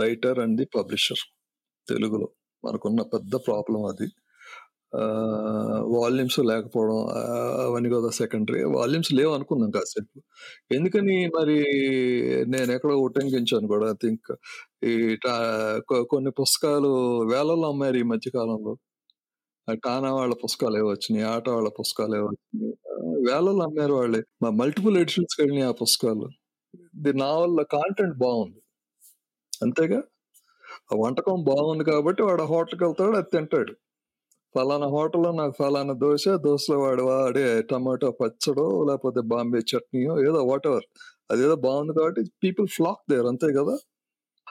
[0.00, 1.22] writer and the publisher
[1.86, 2.28] తెలుగులో.
[2.64, 4.08] మనకున్న పెద్ద ప్రాబ్లం అది.
[5.96, 6.98] వాల్యూమ్స్ లేకపోవడం
[7.64, 8.60] అవన్నీ కదా సెకండరీ.
[8.76, 10.18] వాల్యూమ్స్ లేవు అనుకున్నాం కాసేపు.
[10.74, 11.56] ఎందుకని మరి
[12.54, 14.30] నేను ఎక్కడో ఉటంకించాను కూడా ఐ థింక్.
[14.90, 14.94] ఈ
[16.12, 16.92] కొన్ని పుస్తకాలు
[17.32, 18.74] వేలలో అమ్మారు ఈ మధ్య కాలంలో.
[19.84, 22.74] టానా వాళ్ళ పుస్తకాలు ఏవో వచ్చినాయి ఆట వాళ్ళ పుస్తకాలు ఏవో వచ్చినాయి.
[23.28, 24.20] వేలలో అమ్మారు వాళ్ళే.
[24.62, 26.26] మల్టిపుల్ ఎడిషన్స్ వెళ్ళినాయి ఆ పుస్తకాలు.
[27.04, 28.60] ది నావల్ కాంటెంట్ బాగుంది.
[29.62, 30.00] అంతేగా?
[30.92, 33.72] ఆ వంటకం బాగుంది కాబట్టి వాడు హోటల్కి వెళ్తాడు అది తింటాడు.
[34.54, 40.86] ఫలానా హోటల్లో నాకు ఫలానా దోశ దోశలో వాడు వాడే టమాటో పచ్చడో లేకపోతే బాంబే చట్నీయో ఏదో వాటెవర్
[41.30, 43.74] అదేదో బాగుంది కాబట్టి పీపుల్ ఫ్లాక్ దేర్ అంతే కదా?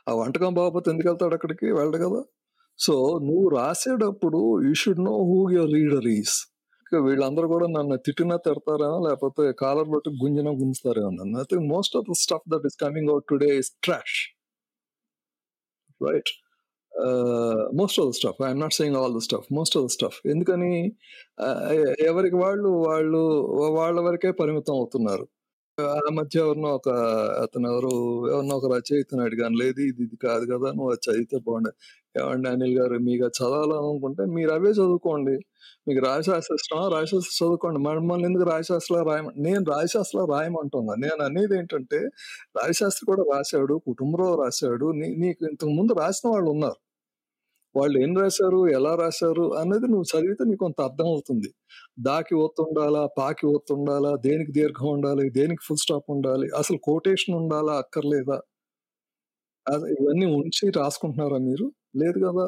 [0.09, 1.67] ఆ వంటకం బాగపోతే ఎందుకు వెళ్తాడు అక్కడికి?
[1.71, 2.21] వెళ్ళడు కదా?
[2.79, 2.95] సో
[3.27, 6.35] నువ్వు రాసేటప్పుడు you should know who your reader is
[7.05, 11.35] వీళ్ళందరూ కూడా నన్ను తిట్టినా తిడతారేమో లేకపోతే కాలర్ బట్టి గుంజినా గుంజుతారేమో నన్ను.
[11.39, 14.17] I think most of the stuff that is coming out today is trash
[16.01, 16.31] right
[17.79, 20.71] most of the stuff I'm not saying all the stuff most of the stuff ఎందుకని?
[22.09, 23.21] ఎవరికి వాళ్ళు వాళ్ళు
[23.77, 25.25] వాళ్ళ వరకే పరిమితం అవుతున్నారు.
[25.77, 26.89] ఆ మధ్య ఎవరినో ఒక
[27.43, 27.91] అతను ఎవరు
[28.33, 29.57] ఎవరినో ఒక రచయితను అడిగాను.
[29.63, 30.69] లేదు ఇది ఇది కాదు కదా!
[30.77, 31.77] నువ్వు అది చదివితే బాగుండదు
[32.15, 35.35] ఏమండి అనిల్ గారు మీకు చదవాలనుకుంటే మీరు అవే చదువుకోండి.
[35.87, 36.83] మీకు రాజశాస్త్రం ఇష్టమా?
[36.87, 37.79] రాజశాస్త్రం చదువుకోండి.
[37.79, 40.95] మమ్మల్ని ఎందుకు రాజశాస్త్రంలో రాయమని నేను రాజశాస్త్రంలో రాయమంటున్నా.
[41.05, 41.99] నేను అనేది ఏంటంటే
[42.59, 43.75] రాజశాస్త్రి కూడా రాశాడు.
[43.87, 44.87] కుటుంబరావు రాశాడు.
[45.01, 46.79] నీ నీకు ఇంతకు ముందు రాసిన వాళ్ళు ఉన్నారు.
[47.75, 48.59] వాళ్ళు ఏం రాశారు?
[48.69, 49.45] ఎలా రాశారు?
[49.53, 51.49] అనేది నువ్వు చదివితే నీకు కొంత అర్థం అవుతుంది
[51.99, 53.03] దాకి ఒత్తుండాలా?
[53.17, 54.11] పాకి ఒత్తుండాలా?
[54.27, 55.25] దేనికి దీర్ఘం ఉండాలి?
[55.31, 56.49] దేనికి ఫుల్ స్టాప్ ఉండాలి?
[56.57, 57.73] అసలు కోటేషన్ ఉండాలా?
[57.75, 58.37] అక్కర్లేదా?
[59.93, 61.65] ఇవన్నీ ఉంచి రాసుకుంటున్నారా మీరు?
[61.95, 62.45] లేదు కదా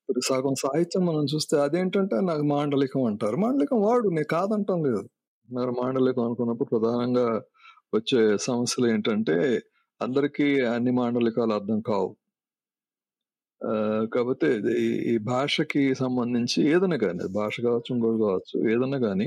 [0.00, 3.36] ఇప్పుడు సగం సాహిత్యం మనం చూస్తే అదేంటంటే నాకు మాండలికం అంటారు.
[3.44, 5.02] మాండలికం వాడు నేను కాదంటం లేదు.
[5.48, 7.26] మరి మాండలికం అనుకున్నప్పుడు ప్రధానంగా
[7.94, 9.36] వచ్చే సమస్యలు ఏంటంటే
[10.00, 12.10] అందరికీ అన్ని మాండలికాలు అర్థం కావు.
[13.60, 14.04] ఆహ్,
[15.06, 18.54] ఈ భాషకి సంబంధించి ఏదైనా కానీ భాష కావచ్చు, ఇంకోటి కావచ్చు.
[18.72, 19.26] ఏదైనా కానీ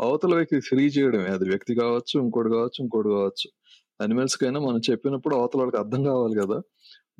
[0.00, 1.30] అవతల వ్యక్తికి తెలియజేయడమే.
[1.36, 3.48] అది వ్యక్తి కావచ్చు, ఇంకోటి కావచ్చు, ఇంకోటి కావచ్చు.
[4.00, 6.58] అనిమల్స్కైనా మనం చెప్పినప్పుడు అవతల వాళ్ళకి అర్థం కావాలి కదా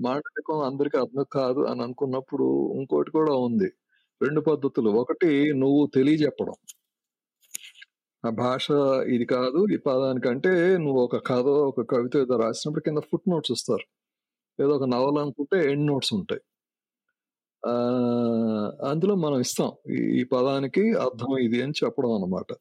[0.01, 3.72] మాండలికం అందరికి అర్థం కాదు అని అనుకున్నప్పుడు ఇంకోటి కూడా ఉంది.
[4.22, 4.90] రెండు పద్ధతులు.
[4.90, 6.53] ఒకటి నువ్వు తెలియజెప్పడం.
[8.26, 8.68] ఆ భాష
[9.09, 9.66] ఇది కాదు.
[9.74, 13.84] ఈ పదానికంటే నువ్వు ఒక కథో, ఒక కవిత ఏదో రాసినప్పుడు కింద ఫుట్ నోట్స్ ఇస్తారు.
[14.62, 16.40] ఏదో ఒక నవల అనుకుంటే ఎండ్ నోట్స్ ఉంటాయి.
[18.88, 19.72] అందులో మనం ఇస్తాం.
[19.92, 22.55] ఈ పదానికి అర్థం ఇది అని చెప్పడం అన్నమాట.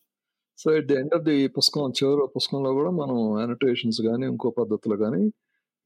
[0.57, 4.95] So, at the end of the పుస్తకం చివరి పుస్తకంలో కూడా మనం అనోటేషన్స్ కానీ ఇంకో పద్ధతులు
[4.95, 5.31] కానీ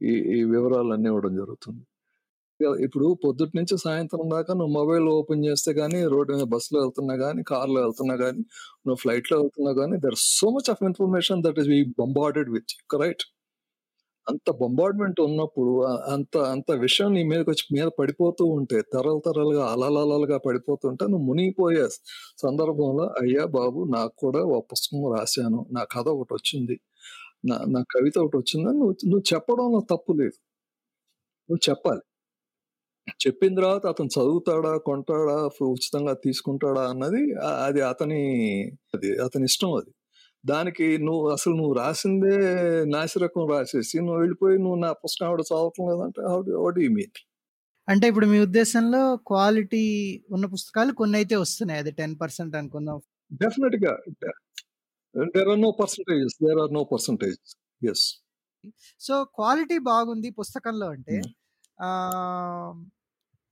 [0.01, 1.81] ఈ ఈ వివరాలన్నీ ఇవ్వడం జరుగుతుంది.
[2.79, 7.41] ఇప్పుడు పొద్దుటి నుంచి సాయంత్రం దాకా నువ్వు మొబైల్ ఓపెన్ చేస్తే కానీ రోడ్డు మీద బస్సులో వెళ్తున్నా కానీ
[7.51, 8.41] కార్‌లో వెళ్తున్నా కానీ
[8.81, 13.23] నువ్వు ఫ్లైట్‌లో వెళ్తున్నా కానీ there so much of information that is be bombarded with right?
[14.27, 15.71] అంత బొంబార్డ్‌మెంట్ ఉన్నప్పుడు
[16.13, 21.85] అంత అంత విషయం నీ మీదకొచ్చి మీద పడిపోతూ ఉంటే తరలు తరలుగా అలలలలుగా పడిపోతుంటే నువ్వు మునిగిపోయే
[22.43, 25.61] సందర్భంలో అయ్యా బాబు నాకు కూడా ఒక పుస్తకం రాశాను.
[25.71, 26.77] నా కథ ఒకటి వచ్చింది
[27.43, 30.37] నా నా కవిత ఒకటొచ్చిందని నువ్వు నువ్వు చెప్పడంలో తప్పు లేదు.
[31.49, 32.01] నువ్వు చెప్పాలి.
[33.19, 34.71] చెప్పిన తర్వాత అతను చదువుతాడా?
[34.87, 35.37] కొంటాడా?
[35.69, 36.83] ఉచితంగా తీసుకుంటాడా?
[36.91, 37.21] అన్నది
[37.67, 38.21] అది అతని
[38.95, 39.91] అది అతని ఇష్టం అది.
[40.43, 42.35] దానికి నువ్వు అసలు నువ్వు రాసిందే
[42.93, 46.21] నాసిరకం రాసేసి నువ్వు వెళ్ళిపోయి నువ్వు నా పుస్తకం ఎవడు చదవటం లేదంటే
[46.59, 47.15] వాట్ డు యూ మీన్?
[47.87, 49.83] అంటే ఇప్పుడు మీ ఉద్దేశంలో క్వాలిటీ
[50.29, 51.81] ఉన్న పుస్తకాలు కొన్నైతే వస్తున్నాయి.
[51.83, 52.19] అది 10%
[52.59, 52.99] అనుకుందాం.
[53.41, 53.93] డెఫినిట్‌గా.
[55.15, 56.35] There are no percentages.
[56.43, 57.53] There are no percentages.
[57.81, 58.05] Yes.
[59.01, 61.17] So, quality బాగుంది పుస్తకంలో అంటే.
[61.79, 62.73] ఆహ్,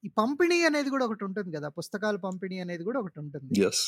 [0.03, 1.69] ఈ పంపిణీ అనేది గూడా ఒకటుంటుంది గదా!
[1.79, 3.53] పుస్తకాల పంపిణీ అనేది ఒకటుంటుంది.
[3.57, 3.83] యెస్.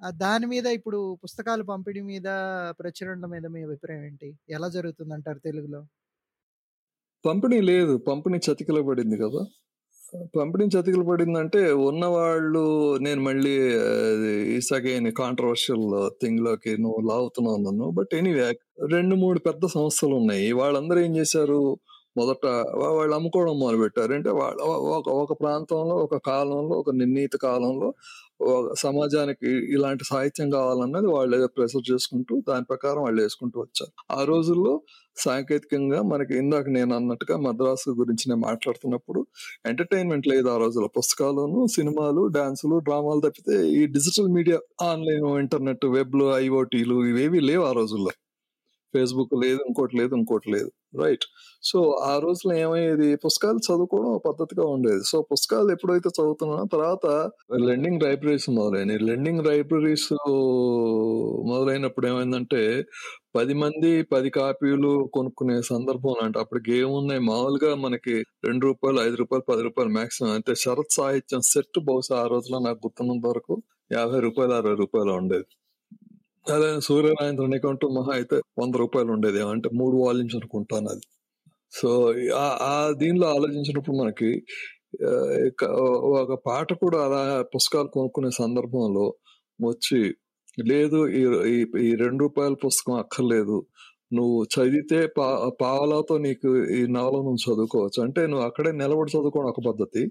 [0.00, 2.28] ఆహ్, దాని మీద ఇప్పుడు పుస్తకాల పంపిణీ మీద,
[2.80, 4.30] ప్రచురణల మీద మీ అభిప్రాయం ఏంటి?
[4.50, 5.82] ఎలా జరుగుతుందంటారు తెలుగులో?
[7.24, 7.96] పంపిణీ లేదు.
[8.08, 9.42] పంపిణీ చతికిల పడింది కదా!
[10.36, 12.62] పంపిణీ చతికిలు పడిందంటే ఉన్నవాళ్ళు
[13.00, 13.54] నేను మళ్ళీ
[14.10, 14.32] అది
[15.20, 15.86] కాంట్రవర్షియల్
[16.22, 17.86] థింగ్ కాంట్రోవర్షియల్ నువ్వు లాగుతున్నావు నన్ను.
[17.90, 18.48] బట్ ఎనీవే
[18.94, 21.60] 2, 3 పెద్ద సంస్థలు ఉన్నాయి వాళ్ళందరూ ఏం చేశారు?
[22.18, 22.44] మొదట
[22.96, 24.12] వాళ్ళు అమ్ముకోవడం మొదలుపెట్టారు.
[24.18, 24.58] అంటే వాళ్ళ
[24.92, 27.88] ఒక ఒక ప్రాంతంలో, ఒక కాలంలో, ఒక నిర్ణీత కాలంలో
[28.80, 33.92] సమాజానికి ఇలాంటి సాహిత్యం కావాలన్నది వాళ్ళు ఏదో ప్రెసర్ చేసుకుంటూ దాని ప్రకారం వాళ్ళు వేసుకుంటూ వచ్చారు.
[34.10, 34.72] ఆ రోజుల్లో
[35.16, 39.20] సాంకేతికంగా మనకి ఇందాక నేను అన్నట్టుగా మద్రాసు గురించి నేను మాట్లాడుతున్నప్పుడు
[39.66, 40.90] ఎంటర్‌టైన్‌మెంట్ లేదు ఆ రోజుల్లో.
[40.98, 47.72] పుస్తకాలును, సినిమాలు, డాన్సులు, డ్రామాలు తప్పితే ఈ డిజిటల్ మీడియా ఆన్‌లైన్, ఇంటర్నెట్, వెబ్‌లు, ఐఓటీలు ఇవేవి లేవు ఆ
[47.72, 48.14] రోజుల్లో.
[48.94, 49.60] ఫేస్‌బుక్ లేదు.
[49.68, 50.14] ఇంకోటి లేదు.
[50.16, 50.70] ఇంకోటి లేదు.
[50.96, 51.24] రైట్.
[51.62, 55.00] సో, ఆ రోజుల్లో ఏమయ్యేది పుస్తకాలు చదువుకోవడం పద్ధతిగా ఉండేది.
[55.04, 60.12] సో, పుస్తకాలు ఎప్పుడైతే చదువుతున్నా తర్వాత లెండింగ్ లైబ్రరీస్ మొదలైనవి లెండింగ్ లైబ్రరీస్
[61.46, 62.84] మొదలైనప్పుడు ఏమైందంటే
[63.36, 69.62] పది మంది పది కాపీలు కొనుక్కునే సందర్భం అంటే అప్పటికేమున్నాయి మామూలుగా మనకి రెండు రూపాయలు ఐదు రూపాయలు పది
[69.62, 70.54] రూపాయలు మాక్సిమం అంతే.
[70.54, 75.44] శరత్ సాహిత్యం సెట్ బహుశా ఆ రోజులో నాకు గుర్తున్నంత వరకు యాభై రూపాయలు అరవై రూపాయలు ఉండేది.
[76.46, 80.36] అదే సూర్యనారాయణ అకౌంట్ మహా అయితే వంద రూపాయలు ఉండేది అంటే మూడు వాల్యూమ్స్
[80.86, 81.04] అది
[81.72, 81.90] సో,
[82.66, 84.30] ఆ దీనిలో ఆలోచించినప్పుడు మనకి
[86.22, 87.22] ఒక పాట కూడా అలా
[87.54, 89.06] పుస్తకాలు కొనుక్కునే సందర్భంలో
[89.60, 90.00] వచ్చి
[90.64, 91.22] లేదు ఈ
[91.52, 92.06] ఈ ఈ రూ.
[92.06, 92.26] 2
[92.64, 93.56] పుస్తకం అక్కర్లేదు.
[94.12, 95.28] నువ్వు చదివితే పా
[95.62, 98.00] పావలాతో నీకు ఈ నవల నువ్వు చదువుకోవచ్చు.
[98.06, 100.02] అంటే నువ్వు అక్కడే నిలబడి చదువుకోవడం ఒక పద్ధతి.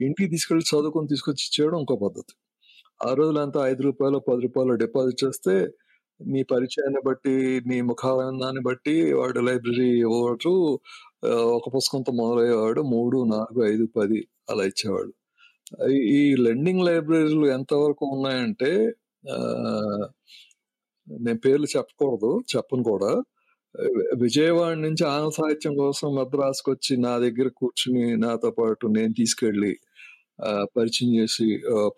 [0.00, 2.34] ఇంటికి తీసుకెళ్ళి చదువుకొని తీసుకొచ్చి చేయడం ఇంకో పద్ధతి.
[3.00, 5.54] ఆ రోజులంతా ఐదు రూపాయలు పది రూపాయలు డిపాజిట్ చేస్తే
[6.20, 7.34] నీ పరిచయాన్ని బట్టి,
[7.70, 10.52] నీ ముఖానందాన్ని బట్టి వాడు లైబ్రరీ ఇవ్వడు.
[11.58, 14.20] ఒక పుస్తకంతో మొదలయ్యేవాడు 3, 4, 5, 10
[14.50, 15.12] అలా ఇచ్చేవాడు.
[16.18, 18.72] ఈ లెండింగ్ లైబ్రరీలు ఎంతవరకు ఉన్నాయంటే
[21.06, 22.32] నేను పేర్లు చెప్పకూడదు.
[22.54, 23.12] చెప్పను కూడా.
[24.24, 29.72] విజయవాడ నుంచి ఆంగ్ల సాహిత్యం కోసం మద్రాసుకొచ్చి నా దగ్గర కూర్చుని నాతో పాటు నేను తీసుకెళ్ళి
[30.76, 31.46] పరిచయం చేసి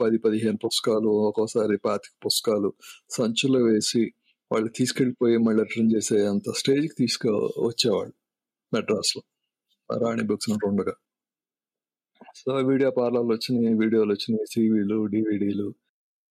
[0.01, 2.73] పది పదిహేను పుస్తకాలు ఒక్కోసారి 25 పుస్తకాలు
[3.11, 4.03] సంచులు వేసి
[4.51, 7.29] వాళ్ళు తీసుకెళ్ళిపోయి మళ్ళీ రిటర్న్ చేసే అంత స్టేజ్కి తీసుకు
[7.67, 8.15] వచ్చేవాళ్ళు
[8.73, 9.23] మెడ్రాస్లో.
[10.03, 10.95] రాణి బుక్స్ ఉండగా.
[12.37, 15.69] సో వీడియో పార్లర్లు వచ్చినాయి వీడియోలు వచ్చినాయి సీవీలు డివిడీలు.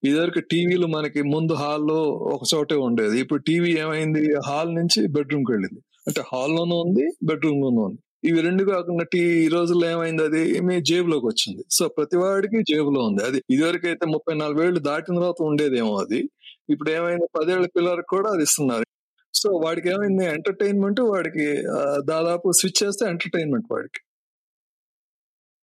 [0.04, 1.98] ఇదివరకు టీవీలు మనకి ముందు హాల్లో
[2.36, 3.20] ఒక చోటే ఉండేది.
[3.20, 4.24] ఇప్పుడు టీవీ ఏమైంది?
[4.48, 5.82] హాల్ నుంచి బెడ్రూమ్కి వెళ్ళింది.
[6.08, 8.02] అంటే హాల్లోనూ ఉంది బెడ్రూమ్లోనూ ఉంది.
[8.24, 10.24] ఇవి రెండు కాకుండా ఈ రోజుల్లో ఏమైంది?
[10.24, 11.64] అది మీ జేబులోకి వచ్చింది.
[11.72, 13.24] సో ప్రతి వాడికి జేబులో ఉంది.
[13.24, 16.30] అది ఇదివరకు అయితే ముప్పై నాలుగు ఏళ్ళు దాటిన తర్వాత ఉండేదేమో అది.
[16.70, 17.28] ఇప్పుడు ఏమైంది?
[17.40, 18.86] పదేళ్ళ పిల్లలకు కూడా అది ఇస్తున్నారు.
[19.34, 20.26] సో వాడికి ఏమైంది?
[20.26, 21.48] ఎంటర్టైన్మెంట్ వాడికి
[22.06, 24.02] దాదాపు స్విచ్ చేస్తే ఎంటర్టైన్మెంట్ వాడికి.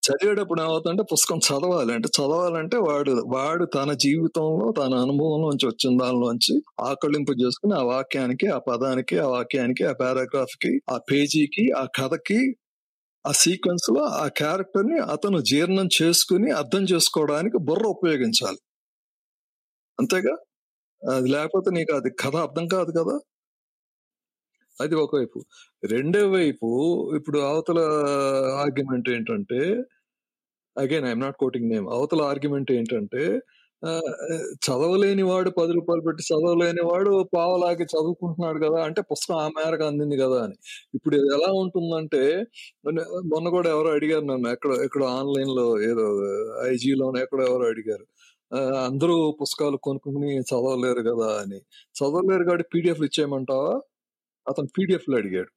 [0.03, 7.33] చదివేటప్పుడు ఏమవుతుందంటే పుస్తకం చదవాలి అంటే చదవాలంటే వాడు వాడు తన జీవితంలో తన అనుభవంలోంచి వచ్చిన దానిలోంచి ఆకళింపు
[7.33, 12.41] చేసుకుని ఆ వాక్యానికి ఆ పదానికి ఆ వాక్యానికి ఆ పారాగ్రాఫ్కి ఆ పేజీకి ఆ కథకి
[13.25, 18.61] ఆ సీక్వెన్స్లో ఆ క్యారెక్టర్ని అతను జీర్ణం చేసుకుని అర్థం చేసుకోవడానికి బుర్ర ఉపయోగించాలి.
[19.99, 20.35] అంతేగా?
[21.03, 23.17] అది లేకపోతే నీకు అది కథ అర్థం కాదు కదా?
[24.81, 25.39] అది ఒకవైపు
[25.93, 26.69] రెండో వైపు
[27.19, 27.81] ఇప్పుడు అవతల
[28.63, 29.61] ఆర్గ్యుమెంట్ ఏంటంటే
[30.77, 33.23] again I'm not quoting name అవతల ఆర్గ్యుమెంట్ ఏంటంటే
[33.83, 33.91] ఆ,
[34.67, 40.17] చదవలేని వాడు పది రూపాయలు పెట్టి చదవలేని వాడు పావలాగి చదువుకుంటున్నాడు కదా అంటే పుస్తకం ఆ మేరకు అందింది
[40.23, 40.57] కదా అని.
[40.97, 42.23] ఇప్పుడు ఇది ఎలా ఉంటుందంటే
[42.87, 43.01] మొన్న
[43.33, 46.07] మొన్న కూడా ఎవరో అడిగారు నన్ను ఎక్కడ ఎక్కడ ఆన్లైన్లో ఏదో
[46.69, 48.07] ఐజీలోనో ఎక్కడో ఎవరో అడిగారు.
[48.89, 51.61] అందరూ పుస్తకాలు కొనుక్కుని చదవలేరు కదా అని.
[51.97, 53.73] చదవలేరు కాబట్టి పీడిఎఫ్లు ఇచ్చేయమంటావా?
[54.51, 55.51] అతను పీడిఎఫ్లో అడిగాడు.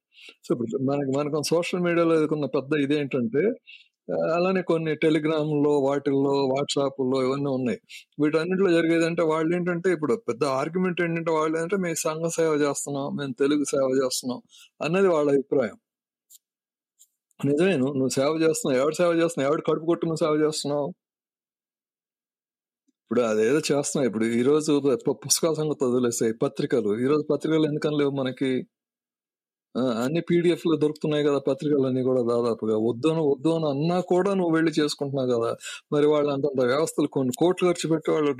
[0.44, 3.42] సో ఇప్పుడు మనకి మనకు సోషల్ మీడియాలో ఎదుర్కొన్న పెద్ద ఇదేంటంటే
[4.34, 7.78] అలానే కొన్ని టెలిగ్రామ్లో వాటిల్లో వాట్సాప్లో ఇవన్నీ ఉన్నాయి.
[8.22, 13.08] వీటన్నిటిలో జరిగేది అంటే వాళ్ళు ఏంటంటే ఇప్పుడు పెద్ద ఆర్గ్యుమెంట్ ఏంటంటే వాళ్ళు ఏంటంటే మేము సంఘ సేవ చేస్తున్నాం
[13.20, 14.40] మేము తెలుగు సేవ చేస్తున్నాం
[14.80, 15.76] అన్నది వాళ్ళ అభిప్రాయం.
[17.40, 20.88] నిజమే నువ్వు నువ్వు సేవ చేస్తున్నావు ఎవడు సేవ చేస్తున్నావు ఎవడు కడుపు కొట్టు నువ్వు సేవ చేస్తున్నావు?
[23.10, 24.72] ఇప్పుడు అదేదో చేస్తున్నావు ఇప్పుడు ఈ రోజు
[25.24, 26.32] పుస్తకాల సంగతి వదిలేసాయి.
[26.44, 26.92] పత్రికలు.
[27.04, 28.50] ఈ రోజు పత్రికలు ఎందుకని లేవు మనకి?
[30.02, 32.76] అన్ని పీడిఎఫ్లో దొరుకుతున్నాయి కదా పత్రికలన్నీ కూడా దాదాపుగా.
[32.88, 35.50] వద్దు వద్దు అని అన్నా కూడా నువ్వు వెళ్ళి చేసుకుంటున్నావు కదా.
[35.94, 38.32] మరి వాళ్ళు అంతంత వ్యవస్థలు కొన్ని కోట్లు ఖర్చు పెట్టి వాళ్ళు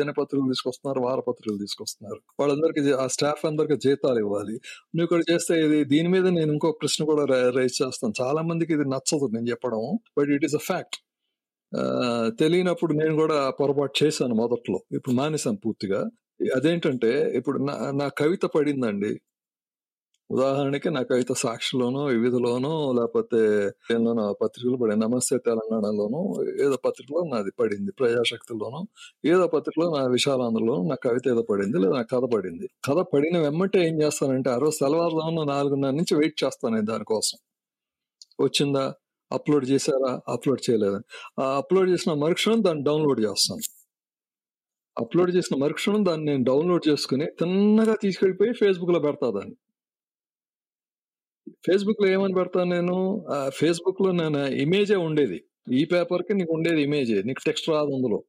[0.00, 2.20] దినపత్రికలు తీసుకొస్తున్నారు వారపత్రికలు తీసుకొస్తున్నారు.
[2.42, 4.56] వాళ్ళందరికీ ఆ స్టాఫ్ అందరికి జీతాలు ఇవ్వాలి.
[4.94, 7.24] నువ్వు ఇక్కడ చేస్తే ఇది దీని మీద నేను ఇంకో ప్రశ్న కూడా
[7.58, 8.14] రైజ్ చేస్తాను.
[8.22, 9.82] చాలా మందికి ఇది నచ్చదు నేను చెప్పడం
[10.18, 10.98] but it is a fact.
[12.42, 14.78] తెలియనప్పుడు నేను కూడా పొరపాటు చేశాను మొదట్లో.
[14.98, 16.00] ఇప్పుడు మానేశాను పూర్తిగా.
[16.58, 19.12] అదేంటంటే ఇప్పుడు నా నా కవిత పడిందండి.
[20.30, 23.40] ఉదాహరణకి నా కవిత సాక్షిలోనో వివిధలోనో లేకపోతే
[23.90, 26.20] ఎన్నో పత్రికలు పడి నమస్తే తెలంగాణలోనో
[26.64, 28.80] ఏదో పత్రికలో నాది పడింది ప్రజాశక్తిలోనో
[29.24, 32.68] ఏదో పత్రికలో నా విశాలాంధ్రలో నా కవిత ఏదో పడింది లేదా నా కథ పడింది.
[32.88, 37.38] కథ పడిన వెంబటే ఏం చేస్తానంటే ఆ రోజు సెలవారులో నాలుగున్నర నుంచి వెయిట్ చేస్తాను నేను దానికోసం.
[38.40, 38.94] వచ్చిందా?
[39.32, 40.20] అప్లోడ్ చేశారా?
[40.28, 41.00] అప్లోడ్ చేయలేదా?
[41.40, 43.60] ఆ అప్లోడ్ చేసిన మరుక్షణం దాన్ని డౌన్లోడ్ చేస్తాను.
[45.00, 49.56] అప్లోడ్ చేసిన మరుక్షణం దాన్ని నేను డౌన్లోడ్ చేసుకుని తిన్నగా తీసుకెళ్ళిపోయి ఫేస్బుక్లో పెడతా దాన్ని.
[51.50, 53.26] ఫేస్బుక్లో ఏమని పెడతాను నేను?
[53.26, 55.44] ఆ ఫేస్బుక్లో నేను ఇమేజే ఉండేది.
[55.72, 57.22] ఈ పేపర్కి నీకు ఉండేది ఇమేజే.
[57.22, 58.22] నీకు టెక్స్ట్ రాదు అందులో.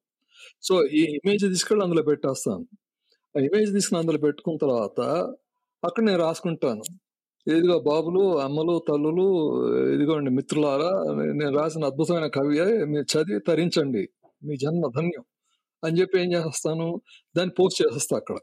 [0.62, 2.68] సో ఈ ఇమేజ్ తీసుకెళ్ళి అందులో పెట్టేస్తాను.
[3.38, 5.02] ఆ ఇమేజ్ తీసుకుని అందులో పెట్టుకున్న తర్వాత
[5.86, 6.82] అక్కడ నేను రాసుకుంటాను.
[7.56, 9.28] ఇదిగో బాబులు అమ్మలు తల్లులు
[9.94, 11.04] ఇదిగోండి మిత్రులారా
[11.34, 14.10] నేను రాసిన అద్భుతమైన కవి మీరు చదివి తరించండి.
[14.44, 15.24] మీ జన్మ ధన్యం.
[15.84, 17.02] అని చెప్పి ఏం చేస్తాను?
[17.38, 18.36] దాన్ని పోస్ట్ చేసేస్తా అక్కడ.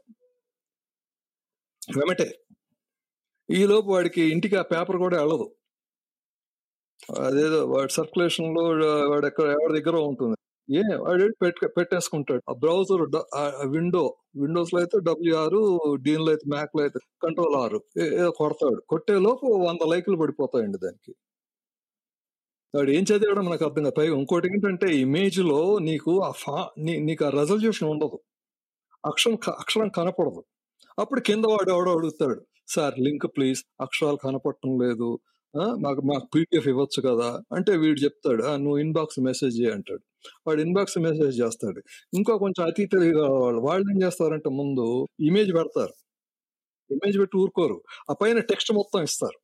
[1.97, 2.42] వెమటే
[3.51, 5.51] ఈ లోపు వాడికి ఇంటికి ఆ పేపర్ కూడా వెళ్ళదు.
[7.19, 8.63] అదేదో వాడి సర్క్యులేషన్లో
[9.09, 10.37] వాడు ఎక్కడ ఎవరి దగ్గర ఉంటుంది.
[10.77, 12.41] ఏ వాడు పెట్టేసుకుంటాడు.
[12.49, 13.01] ఆ బ్రౌజర్
[13.67, 18.81] విండో విండోస్లో అయితే డబ్ల్యూఆర్ దీనిలో అయితే మ్యాక్లో అయితే కంట్రోల్ ఆర్ ఏదో కొడతాడు.
[18.89, 21.15] కొట్టే లోపు వంద లైకులు పడిపోతాయండి దానికి.
[22.75, 23.95] వాడు ఏం చదివాడో మనకు అర్థం కాదు.
[23.97, 28.19] పైగా ఇంకోటి ఏంటంటే ఇమేజ్లో నీకు ఆ ఫా నీ- నీకు ఆ రెజల్యూషన్ ఉండదు.
[29.05, 30.43] అక్షరం అక్షరం కనపడదు.
[30.97, 35.09] అప్పుడు కింద వాడు ఎవడో అడుగుతాడు సార్ లింక్ ప్లీజ్ అక్షరాలు కనపడటం లేదు.
[35.53, 40.03] ఆ, మాకు మాకు పీడిఎఫ్ ఇవ్వచ్చు కదా అంటే వీడు చెప్తాడు "ఆ, నువ్వు ఇన్బాక్స్ మెసేజ్ చేయి అంటాడు.
[40.47, 41.79] వాడు ఇన్బాక్స్ మెసేజ్ చేస్తాడు.
[42.13, 44.85] ఇంకో కొంచెం అతి తెలివిగా వాళ్ళు వాళ్ళు ఏం చేస్తారంటే ముందు
[45.21, 45.93] ఇమేజ్ పెడతారు.
[46.89, 47.77] ఇమేజ్ పెట్టి ఊరుకోరు.
[48.09, 49.37] ఆ పైన టెక్స్ట్ మొత్తం ఇస్తారు.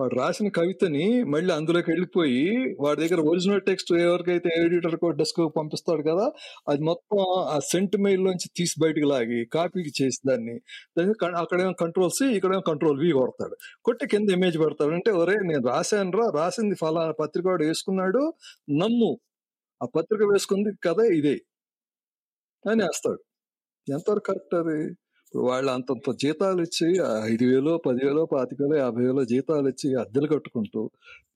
[0.00, 6.02] వాడు రాసిన కవితని మళ్ళీ అందులోకి వెళ్ళిపోయి వాడి దగ్గర ఒరిజినల్ టెక్స్ట్ ఎవరికైతే ఎడిటర్ కో డెస్క్ పంపిస్తాడు
[6.02, 6.32] కదా
[6.68, 10.60] అది మొత్తం ఆ సెంట్ మెయిల్ లోంచి తీసి బయటికి లాగి కాపీకి చేసి దాన్ని.
[11.36, 13.56] అక్కడేమో కంట్రోల్ సి ఇక్కడేమో కంట్రోల్ వి కొడతాడు.
[13.84, 14.94] కొట్టి కింద ఇమేజ్ పెడతాడు.
[14.94, 18.32] అంటే ఒరే నేను రాశాను రా రాసింది ఫలానా పత్రిక వాడు వేసుకున్నాడు
[18.70, 19.18] నమ్ము.
[19.82, 21.40] ఆ పత్రిక వేసుకుంది కదా ఇదే.
[22.70, 23.18] అని వేస్తాడు.
[23.92, 24.96] ఎంతవరకు కరెక్ట్ అది?
[25.34, 26.86] వాళ్ళు అంతంత జీతాలు ఇచ్చి
[27.24, 30.82] ఐదు వేలు పదివేలు పాతిక వేలు యాభై వేలు జీతాలు ఇచ్చి అద్దెలు కట్టుకుంటూ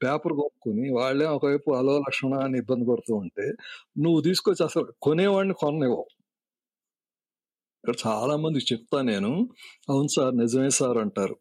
[0.03, 3.47] పేపర్ కొనుక్కుని వాళ్ళే ఒకవైపు అలో లక్షణ అని ఇబ్బంది పడుతూ ఉంటే
[3.99, 6.07] నువ్వు తీసుకొచ్చి అసలు కొనేవాడిని కొననివ్వవు.
[7.85, 9.31] ఇక్కడ చాలా మందికి చెప్తా నేను
[9.89, 11.37] అవును సార్ నిజమే సార్ అంటారు.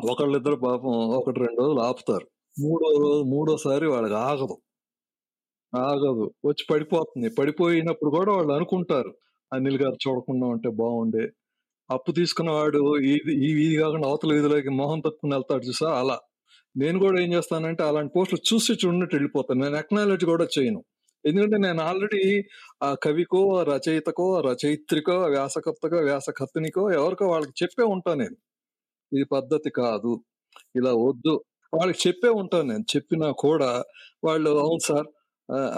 [0.00, 2.26] ఒకళ్ళిద్దరు పాపం ఒకటి రెండు రోజులు ఆపుతారు.
[2.56, 4.56] మూడో రోజు మూడోసారి వాళ్ళకి ఆగదు.
[5.72, 6.34] ఆగదు.
[6.44, 7.28] వచ్చి పడిపోతుంది.
[7.38, 9.12] పడిపోయినప్పుడు కూడా వాళ్ళు అనుకుంటారు.
[9.54, 11.24] అనిల్ గారు చూడకుండా ఉంటే బాగుండే.
[11.90, 15.88] అప్పు తీసుకున్న వాడు ఇది ఈ వీధి కాకుండా అవతల వీధిలోకి మొహం తప్పుకుని వెళ్తాడు చూసా?
[16.00, 16.18] అలా.
[16.76, 19.60] నేను కూడా ఏం చేస్తానంటే అలాంటి పోస్టులు చూసి చూడనట్టు వెళ్ళిపోతాను.
[19.64, 20.80] నేను ఎక్నాలజీ కూడా చేయను.
[21.24, 22.22] ఎందుకంటే నేను ఆల్రెడీ
[22.82, 28.36] ఆ కవికో ఆ రచయితకో రచయిత్రికో వ్యాసకర్తకో వ్యాసకర్తనికో ఎవరికో వాళ్ళకి చెప్పే ఉంటాను నేను.
[29.12, 30.12] ఇది పద్ధతి కాదు.
[30.76, 31.34] ఇలా వద్దు.
[31.72, 32.84] వాళ్ళకి చెప్పే ఉంటాను నేను.
[32.96, 33.70] చెప్పినా కూడా
[34.24, 35.08] వాళ్ళు అవును సార్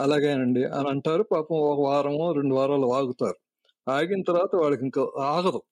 [0.03, 1.23] అలాగేనండి అని అంటారు.
[1.33, 3.39] పాపం ఒక వారమో రెండు వారాలు వాగుతారు.
[3.89, 5.63] ఆగిన తర్వాత వాళ్ళకి ఇంకా ఆగదు.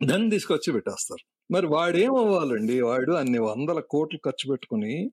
[0.00, 1.24] దాన్ని తీసుకొచ్చి పెట్టేస్తారు.
[1.50, 5.10] మరి వాడు అవ్వాలండి వాడు అన్ని వందల కోట్లు ఖర్చు పెట్టుకుని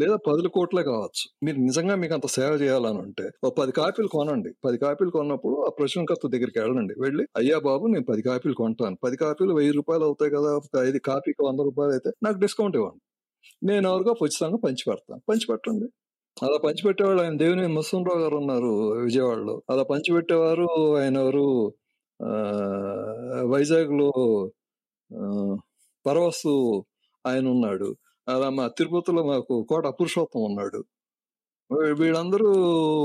[0.00, 1.24] లేదా పదుల కోట్లే కావచ్చు.
[1.42, 4.54] మీరు నిజంగా మీకు అంత సేవ చేయాలని ఉంటే ఒక పది కాపీలు కొనండి.
[4.64, 6.94] పది కాపీలు కొన్నప్పుడు ఆ ప్రశ్నకర్త దగ్గరికి వెళ్ళండి.
[7.00, 8.96] వెళ్ళి అయ్యా బాబు నేను పది కాపీలు కొంటాను.
[9.04, 10.56] పది కాపీలు వెయ్యి రూపాయలు అవుతాయి కదా?
[10.56, 13.02] ఒక ఐదు కాపీకి వంద రూపాయలు అయితే నాకు డిస్కౌంట్ ఇవ్వండి.
[13.64, 15.22] నేను ఎవరిగా ఉచితంగా పంచి పెడతాను.
[15.28, 15.86] పంచి పెట్టండి.
[16.42, 18.66] అలా పంచిపెట్టేవాళ్ళు ఆయన దేవుని మసూన్రావు గారు ఉన్నారు
[19.04, 19.62] విజయవాడలో.
[19.70, 21.74] అలా పంచిపెట్టేవారు ఆయన ఎవరు?
[22.22, 22.28] ఆ,
[23.46, 24.12] వైజాగ్లో
[25.20, 25.56] ఆ,
[26.06, 26.84] పరవస్తు
[27.26, 27.96] ఆయన ఉన్నాడు.
[28.28, 30.84] అలా మా తిరుపతిలో మాకు కోట పురుషోత్తం ఉన్నాడు.
[31.98, 32.52] వీళ్ళందరూ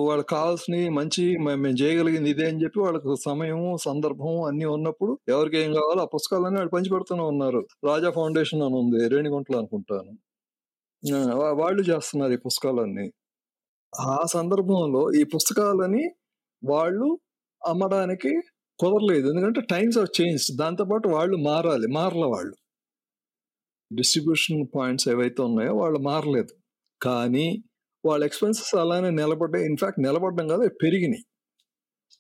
[0.08, 5.74] వాళ్ళకి కావాల్సిన మంచి మేము చేయగలిగింది ఇదే అని చెప్పి వాళ్ళకు సమయము సందర్భం అన్ని ఉన్నప్పుడు ఎవరికి ఏం
[5.74, 7.68] కావాలో ఆ పుస్తకాలన్నీ వాళ్ళు పంచిపెడుతూనే ఉన్నారు.
[7.84, 10.18] రాజా ఫౌండేషన్ అని ఉంది రేణిగుంటలు అనుకుంటాను.
[11.54, 13.12] వాళ్ళు చేస్తున్నారు ఈ పుస్తకాలన్నీ.
[14.00, 16.12] ఆ సందర్భంలో ఈ పుస్తకాలని
[16.66, 17.20] వాళ్ళు
[17.68, 18.42] అమ్మడానికి
[18.80, 19.30] కుదరలేదు.
[19.30, 21.88] ఎందుకంటే టైమ్స్ ఆఫ్ చేంజ్ దాంతోపాటు వాళ్ళు మారాలి.
[21.88, 22.56] మారల వాళ్ళు.
[23.94, 26.56] డిస్ట్రిబ్యూషన్ పాయింట్స్ ఏవైతే ఉన్నాయో వాళ్ళు మారలేదు.
[27.02, 27.64] కానీ
[28.06, 29.66] వాళ్ళ ఎక్స్పెన్సెస్ అలానే నిలబడ్డాయి.
[29.66, 31.26] ఇన్ఫాక్ట్ నిలబడడం కాదు పెరిగినాయి.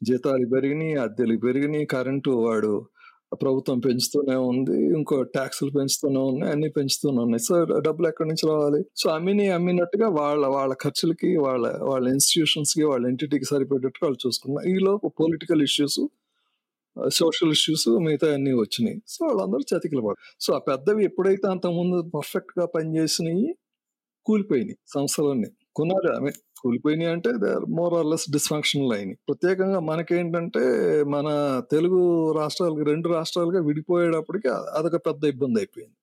[0.03, 1.86] జీతాలు పెరిగినాయి అద్దెలు పెరిగినాయి.
[1.86, 2.89] కరెంటు వాడు
[3.36, 7.43] ప్రభుత్వం పెంచుతూనే ఉంది ఇంకో ట్యాక్సులు పెంచుతూనే ఉన్నాయి అన్ని పెంచుతూనే ఉన్నాయి.
[7.43, 8.86] సో డబ్బులు ఎక్కడి నుంచి రావాలి?
[8.95, 14.67] సో అమ్మిని అమ్మినట్టుగా వాళ్ళ వాళ్ళ ఖర్చులకి వాళ్ళ వాళ్ళ ఇన్స్టిట్యూషన్స్కి వాళ్ళ ఎంటిటీకి సరిపోయేటట్టు వాళ్ళు చూసుకున్నారు.
[14.67, 16.01] ఈలో పొలిటికల్ ఇష్యూస్
[17.09, 19.01] సోషల్ ఇష్యూస్ మిగతా అన్ని వచ్చినాయి.
[19.07, 23.55] సో వాళ్ళందరూ చతికిల పడు సో ఆ పెద్దవి ఎప్పుడైతే అంతకుముందు పర్ఫెక్ట్గా పనిచేసినాయి
[24.25, 25.49] కూలిపోయినాయి సంస్థలన్నీ.
[25.76, 29.17] కొనాలి ఆమె కూలిపోయినాయి అంటే they are more or less dysfunctional అయినాయి.
[29.28, 30.63] ప్రత్యేకంగా మనకేంటంటే
[31.15, 31.28] మన
[31.74, 32.01] తెలుగు
[32.39, 34.49] రాష్ట్రాలకి రెండు రాష్ట్రాలుగా విడిపోయేటప్పటికి
[34.80, 35.95] అదొక పెద్ద ఇబ్బంది అయిపోయింది.